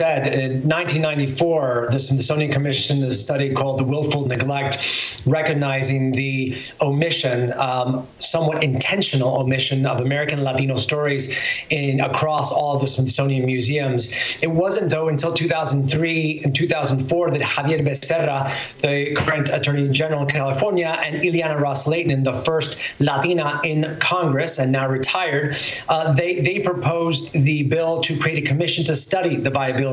said, 0.00 0.28
in 0.28 0.62
1994, 0.62 1.88
the 1.90 1.98
Smithsonian 1.98 2.50
commissioned 2.50 3.04
a 3.04 3.10
study 3.10 3.52
called 3.52 3.78
The 3.78 3.84
Willful 3.84 4.26
Neglect, 4.26 5.22
recognizing 5.26 6.12
the 6.12 6.56
omission, 6.80 7.52
um, 7.58 8.06
somewhat 8.16 8.64
intentional 8.64 9.38
omission 9.42 9.84
of 9.84 10.00
American 10.00 10.42
Latino 10.42 10.76
stories 10.76 11.38
in 11.68 12.00
across 12.00 12.50
all 12.50 12.78
the 12.78 12.86
Smithsonian 12.86 13.44
museums. 13.44 14.08
It 14.40 14.50
wasn't, 14.50 14.90
though, 14.90 15.08
until 15.08 15.34
2003 15.34 16.44
and 16.44 16.54
2004 16.54 17.30
that 17.32 17.42
Xavier 17.46 17.84
Becerra, 17.84 18.48
the 18.80 19.14
current 19.16 19.50
Attorney 19.50 19.86
General 19.90 20.22
in 20.22 20.28
California, 20.28 20.98
and 21.04 21.16
Ileana 21.16 21.60
Ros-Lehtinen, 21.60 22.24
the 22.24 22.32
first 22.32 22.78
Latina 23.00 23.60
in 23.64 23.98
Congress 24.00 24.58
and 24.58 24.72
now 24.72 24.88
retired, 24.88 25.56
uh, 25.90 26.10
they, 26.14 26.40
they 26.40 26.60
proposed 26.60 27.34
the 27.34 27.64
bill 27.64 28.00
to 28.00 28.18
create 28.18 28.42
a 28.42 28.46
commission 28.48 28.82
to 28.86 28.96
study 28.96 29.36
the 29.36 29.50
viability 29.50 29.89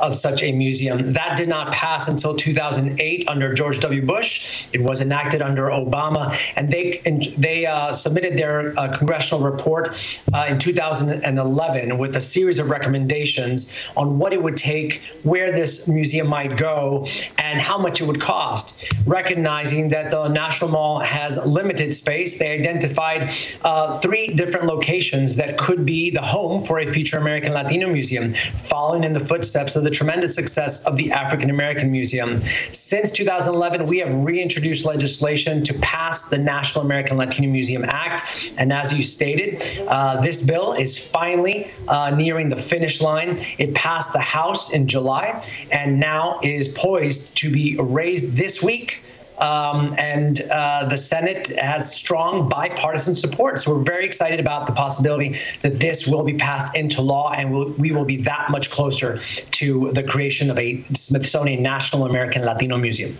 of 0.00 0.14
such 0.14 0.42
a 0.42 0.52
museum. 0.52 1.12
That 1.12 1.36
did 1.36 1.48
not 1.48 1.72
pass 1.72 2.08
until 2.08 2.34
2008 2.34 3.28
under 3.28 3.52
George 3.54 3.80
W. 3.80 4.02
Bush. 4.02 4.66
It 4.72 4.82
was 4.82 5.00
enacted 5.00 5.42
under 5.42 5.64
Obama, 5.66 6.34
and 6.56 6.70
they 6.70 7.00
and 7.06 7.22
they 7.38 7.66
uh, 7.66 7.92
submitted 7.92 8.36
their 8.36 8.78
uh, 8.78 8.96
congressional 8.96 9.42
report 9.42 9.96
uh, 10.32 10.46
in 10.48 10.58
2011 10.58 11.98
with 11.98 12.16
a 12.16 12.20
series 12.20 12.58
of 12.58 12.70
recommendations 12.70 13.88
on 13.96 14.18
what 14.18 14.32
it 14.32 14.42
would 14.42 14.56
take, 14.56 15.02
where 15.22 15.52
this 15.52 15.88
museum 15.88 16.26
might 16.26 16.56
go, 16.56 17.06
and 17.38 17.60
how 17.60 17.78
much 17.78 18.00
it 18.00 18.04
would 18.04 18.20
cost. 18.20 18.92
Recognizing 19.06 19.88
that 19.90 20.10
the 20.10 20.28
National 20.28 20.70
Mall 20.70 21.00
has 21.00 21.44
limited 21.46 21.94
space, 21.94 22.38
they 22.38 22.58
identified 22.58 23.30
uh, 23.62 23.98
three 24.00 24.28
different 24.28 24.66
locations 24.66 25.36
that 25.36 25.58
could 25.58 25.84
be 25.84 26.10
the 26.10 26.22
home 26.22 26.64
for 26.64 26.78
a 26.78 26.86
future 26.86 27.18
American 27.18 27.52
Latino 27.52 27.88
museum, 27.88 28.34
following 28.34 29.04
in 29.04 29.12
the 29.12 29.20
footsteps 29.32 29.76
of 29.76 29.82
the 29.82 29.88
tremendous 29.88 30.34
success 30.34 30.84
of 30.84 30.98
the 30.98 31.10
African 31.10 31.48
American 31.48 31.90
Museum. 31.90 32.38
Since 32.70 33.10
2011, 33.12 33.86
we 33.86 33.98
have 34.00 34.12
reintroduced 34.24 34.84
legislation 34.84 35.64
to 35.64 35.72
pass 35.80 36.28
the 36.28 36.36
National 36.36 36.84
American 36.84 37.16
Latino 37.16 37.50
Museum 37.50 37.82
Act. 37.86 38.52
And 38.58 38.70
as 38.74 38.92
you 38.92 39.02
stated, 39.02 39.62
uh, 39.88 40.20
this 40.20 40.46
bill 40.46 40.74
is 40.74 40.98
finally 40.98 41.70
uh, 41.88 42.14
nearing 42.14 42.50
the 42.50 42.56
finish 42.56 43.00
line. 43.00 43.38
It 43.56 43.74
passed 43.74 44.12
the 44.12 44.20
House 44.20 44.74
in 44.74 44.86
July 44.86 45.42
and 45.70 45.98
now 45.98 46.38
is 46.42 46.68
poised 46.68 47.34
to 47.36 47.50
be 47.50 47.78
raised 47.80 48.36
this 48.36 48.62
week 48.62 49.00
um, 49.38 49.94
and 49.98 50.40
uh, 50.50 50.84
the 50.88 50.98
Senate 50.98 51.48
has 51.58 51.94
strong 51.94 52.48
bipartisan 52.48 53.14
support. 53.14 53.58
So 53.58 53.74
we're 53.74 53.84
very 53.84 54.04
excited 54.04 54.40
about 54.40 54.66
the 54.66 54.72
possibility 54.72 55.36
that 55.60 55.74
this 55.74 56.06
will 56.06 56.24
be 56.24 56.34
passed 56.34 56.76
into 56.76 57.02
law 57.02 57.32
and 57.32 57.52
we'll, 57.52 57.70
we 57.72 57.90
will 57.92 58.04
be 58.04 58.16
that 58.22 58.50
much 58.50 58.70
closer 58.70 59.18
to 59.18 59.90
the 59.92 60.02
creation 60.02 60.50
of 60.50 60.58
a 60.58 60.82
Smithsonian 60.92 61.62
National 61.62 62.06
American 62.06 62.44
Latino 62.44 62.78
Museum. 62.78 63.16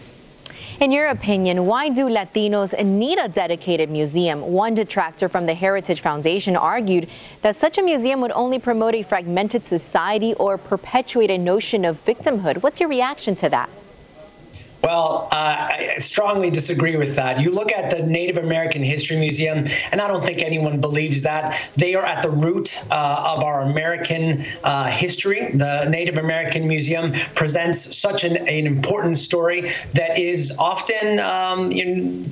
In 0.81 0.91
your 0.91 1.07
opinion, 1.07 1.67
why 1.67 1.91
do 1.91 2.07
Latinos 2.07 2.73
need 2.85 3.17
a 3.19 3.29
dedicated 3.29 3.89
museum? 3.89 4.41
One 4.41 4.75
detractor 4.75 5.29
from 5.29 5.47
the 5.47 5.55
Heritage 5.55 6.01
Foundation 6.01 6.57
argued 6.57 7.09
that 7.43 7.55
such 7.55 7.79
a 7.79 7.83
museum 7.83 8.21
would 8.21 8.33
only 8.33 8.59
promote 8.59 8.97
a 8.97 9.05
fragmented 9.05 9.65
society 9.65 10.35
or 10.35 10.59
perpetuate 10.59 11.31
a 11.31 11.39
notion 11.39 11.85
of 11.85 12.05
victimhood. 12.05 12.65
What's 12.65 12.81
your 12.81 12.89
reaction 12.89 13.37
to 13.37 13.49
that? 13.51 13.71
Well, 14.83 15.29
uh, 15.31 15.69
I 15.71 15.95
strongly 15.99 16.51
disagree 16.51 16.97
with 16.97 17.15
that. 17.15 17.41
You 17.41 17.53
look 17.53 17.71
at 17.71 17.89
the 17.89 18.05
Native 18.05 18.39
American 18.39 18.83
History 18.83 19.17
Museum, 19.17 19.65
and 19.93 20.01
I 20.01 20.09
don't 20.09 20.25
think 20.25 20.43
anyone 20.43 20.81
believes 20.81 21.23
that. 21.23 21.71
They 21.75 21.95
are 21.95 22.05
at 22.05 22.21
the 22.21 22.31
root 22.31 22.83
uh, 22.91 23.35
of 23.37 23.45
our 23.45 23.63
American 23.63 24.45
uh, 24.65 24.87
history. 24.87 25.51
The 25.53 25.89
Native 25.89 26.19
American 26.19 26.67
Museum 26.67 27.13
presents 27.37 27.97
such 27.97 28.25
an, 28.25 28.37
an 28.49 28.67
important 28.67 29.19
story 29.19 29.71
that 29.95 30.19
is 30.19 30.57
often 30.59 31.21
um, 31.21 31.71
in, 31.71 32.25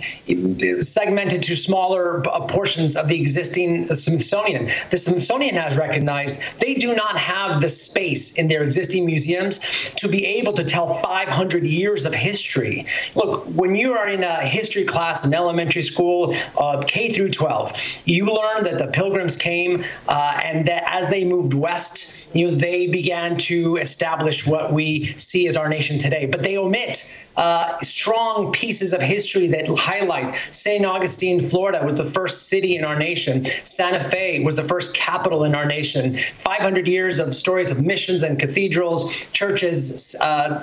segmented 0.83 1.45
to 1.45 1.55
smaller 1.55 2.29
uh, 2.29 2.41
portions 2.47 2.97
of 2.97 3.07
the 3.07 3.21
existing 3.21 3.87
Smithsonian. 3.87 4.67
The 4.91 4.99
Smithsonian 4.99 5.55
has 5.55 5.77
recognized 5.77 6.41
they 6.59 6.75
do 6.75 6.97
not 6.97 7.17
have 7.17 7.61
the 7.61 7.69
space 7.69 8.35
in 8.35 8.49
their 8.49 8.65
existing 8.65 9.07
museums 9.07 9.59
to 9.91 10.09
be 10.09 10.27
able 10.27 10.53
to 10.55 10.65
tell 10.65 10.95
500 10.95 11.65
years 11.65 12.05
of 12.05 12.13
history 12.13 12.40
history. 12.41 12.87
Look, 13.15 13.45
when 13.47 13.75
you 13.75 13.93
are 13.93 14.09
in 14.09 14.25
a 14.25 14.37
history 14.37 14.85
class 14.85 15.27
in 15.27 15.35
elementary 15.35 15.83
school, 15.83 16.35
uh, 16.59 16.83
K 16.87 17.11
through 17.11 17.31
12, 17.31 18.03
you 18.07 18.27
learn 18.27 18.65
that 18.65 18.79
the 18.79 18.87
Pilgrims 18.87 19.37
came 19.37 19.85
uh, 20.09 20.41
and 20.43 20.67
that 20.67 20.85
as 20.87 21.11
they 21.11 21.25
moved 21.25 21.53
west, 21.53 22.17
you 22.33 22.49
know, 22.49 22.55
they 22.55 22.87
began 22.87 23.37
to 23.37 23.77
establish 23.77 24.47
what 24.47 24.73
we 24.73 25.05
see 25.17 25.47
as 25.47 25.57
our 25.57 25.69
nation 25.69 25.99
today. 25.99 26.27
But 26.27 26.43
they 26.43 26.57
omit 26.57 27.15
uh, 27.37 27.79
strong 27.79 28.53
pieces 28.53 28.93
of 28.93 29.01
history 29.01 29.47
that 29.49 29.67
highlight 29.69 30.35
St. 30.51 30.85
Augustine, 30.85 31.41
Florida 31.41 31.81
was 31.85 31.95
the 31.95 32.05
first 32.05 32.49
city 32.49 32.77
in 32.77 32.85
our 32.85 32.99
nation. 32.99 33.47
Santa 33.65 34.01
Fe 34.01 34.43
was 34.43 34.57
the 34.57 34.65
first 34.65 34.95
capital 34.95 35.45
in 35.45 35.55
our 35.55 35.65
nation. 35.65 36.15
500 36.15 36.89
years 36.89 37.19
of 37.19 37.35
stories 37.35 37.71
of 37.71 37.83
missions 37.85 38.23
and 38.23 38.39
cathedrals, 38.39 39.27
churches, 39.33 40.17
uh, 40.21 40.61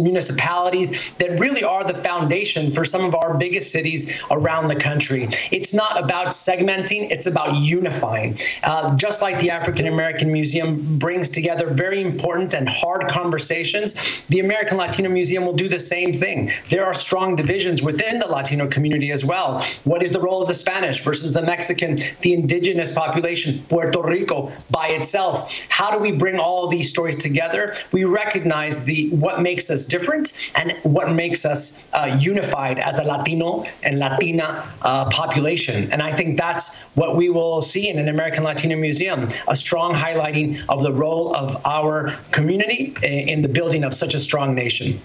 municipalities 0.00 1.12
that 1.18 1.38
really 1.38 1.62
are 1.62 1.84
the 1.84 1.94
foundation 1.94 2.72
for 2.72 2.84
some 2.84 3.04
of 3.04 3.14
our 3.14 3.36
biggest 3.36 3.70
cities 3.70 4.22
around 4.30 4.68
the 4.68 4.76
country. 4.76 5.28
It's 5.50 5.74
not 5.74 6.02
about 6.02 6.28
segmenting, 6.28 7.10
it's 7.10 7.26
about 7.26 7.56
unifying. 7.56 8.38
Uh, 8.62 8.96
just 8.96 9.22
like 9.22 9.38
the 9.38 9.50
African 9.50 9.86
American 9.86 10.32
Museum 10.32 10.98
brings 10.98 11.28
together 11.28 11.68
very 11.68 12.00
important 12.00 12.54
and 12.54 12.68
hard 12.68 13.08
conversations, 13.08 14.22
the 14.28 14.40
American 14.40 14.76
Latino 14.76 15.08
Museum 15.08 15.44
will 15.44 15.52
do 15.52 15.68
the 15.68 15.78
same 15.78 16.05
same 16.06 16.20
thing. 16.20 16.50
There 16.70 16.84
are 16.84 16.94
strong 16.94 17.34
divisions 17.34 17.82
within 17.82 18.18
the 18.18 18.26
Latino 18.26 18.66
community 18.68 19.10
as 19.10 19.24
well. 19.24 19.64
What 19.84 20.02
is 20.02 20.12
the 20.12 20.20
role 20.20 20.42
of 20.42 20.48
the 20.48 20.54
Spanish 20.54 21.02
versus 21.02 21.32
the 21.32 21.42
Mexican, 21.42 21.98
the 22.20 22.32
indigenous 22.32 22.94
population, 22.94 23.64
Puerto 23.68 24.02
Rico 24.02 24.52
by 24.70 24.88
itself? 24.88 25.66
How 25.68 25.90
do 25.90 25.98
we 25.98 26.12
bring 26.12 26.38
all 26.38 26.68
these 26.68 26.88
stories 26.88 27.16
together? 27.16 27.74
We 27.92 28.04
recognize 28.04 28.84
the 28.84 29.10
what 29.10 29.42
makes 29.42 29.70
us 29.70 29.86
different 29.86 30.52
and 30.54 30.72
what 30.82 31.12
makes 31.12 31.44
us 31.44 31.88
uh, 31.92 32.16
unified 32.20 32.78
as 32.78 32.98
a 32.98 33.04
Latino 33.04 33.64
and 33.82 33.98
Latina 33.98 34.64
uh, 34.82 35.06
population. 35.06 35.90
And 35.90 36.02
I 36.02 36.12
think 36.12 36.38
that's 36.38 36.80
what 36.94 37.16
we 37.16 37.30
will 37.30 37.60
see 37.60 37.88
in 37.88 37.98
an 37.98 38.08
American 38.08 38.44
Latino 38.44 38.76
Museum, 38.76 39.28
a 39.48 39.56
strong 39.56 39.92
highlighting 39.92 40.64
of 40.68 40.82
the 40.82 40.92
role 40.92 41.34
of 41.34 41.60
our 41.66 42.16
community 42.30 42.94
in 43.02 43.42
the 43.42 43.48
building 43.48 43.84
of 43.84 43.92
such 43.92 44.14
a 44.14 44.18
strong 44.18 44.54
nation. 44.54 45.00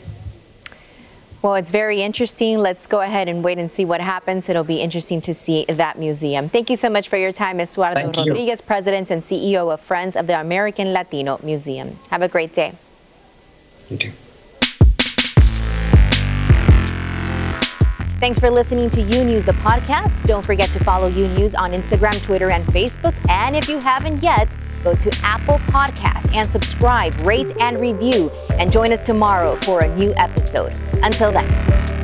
Well, 1.41 1.55
it's 1.55 1.71
very 1.71 2.03
interesting. 2.03 2.59
Let's 2.59 2.85
go 2.85 3.01
ahead 3.01 3.27
and 3.27 3.43
wait 3.43 3.57
and 3.57 3.71
see 3.71 3.83
what 3.83 3.99
happens. 3.99 4.47
It'll 4.47 4.63
be 4.63 4.79
interesting 4.79 5.21
to 5.21 5.33
see 5.33 5.65
that 5.67 5.97
museum. 5.97 6.49
Thank 6.49 6.69
you 6.69 6.75
so 6.75 6.87
much 6.87 7.09
for 7.09 7.17
your 7.17 7.31
time, 7.31 7.57
Estuardo 7.57 7.95
Thank 7.95 8.17
you. 8.17 8.31
Rodriguez, 8.31 8.61
President 8.61 9.09
and 9.09 9.23
CEO 9.23 9.73
of 9.73 9.81
Friends 9.81 10.15
of 10.15 10.27
the 10.27 10.39
American 10.39 10.93
Latino 10.93 11.39
Museum. 11.41 11.97
Have 12.11 12.21
a 12.21 12.27
great 12.27 12.53
day. 12.53 12.73
You 13.89 13.97
too. 13.97 14.11
Thanks 18.19 18.39
for 18.39 18.51
listening 18.51 18.91
to 18.91 19.01
U 19.01 19.23
News, 19.23 19.45
the 19.45 19.53
podcast. 19.53 20.27
Don't 20.27 20.45
forget 20.45 20.69
to 20.69 20.83
follow 20.83 21.09
U 21.09 21.27
News 21.29 21.55
on 21.55 21.71
Instagram, 21.71 22.23
Twitter, 22.23 22.51
and 22.51 22.63
Facebook. 22.65 23.15
And 23.29 23.55
if 23.55 23.67
you 23.67 23.79
haven't 23.79 24.21
yet, 24.21 24.55
go 24.81 24.93
to 24.93 25.19
Apple 25.23 25.59
Podcasts 25.67 26.33
and 26.33 26.49
subscribe, 26.49 27.13
rate, 27.25 27.51
and 27.59 27.79
review. 27.79 28.29
And 28.51 28.71
join 28.71 28.91
us 28.91 29.05
tomorrow 29.05 29.55
for 29.57 29.83
a 29.83 29.95
new 29.95 30.13
episode. 30.17 30.73
Until 31.03 31.31
then. 31.31 32.00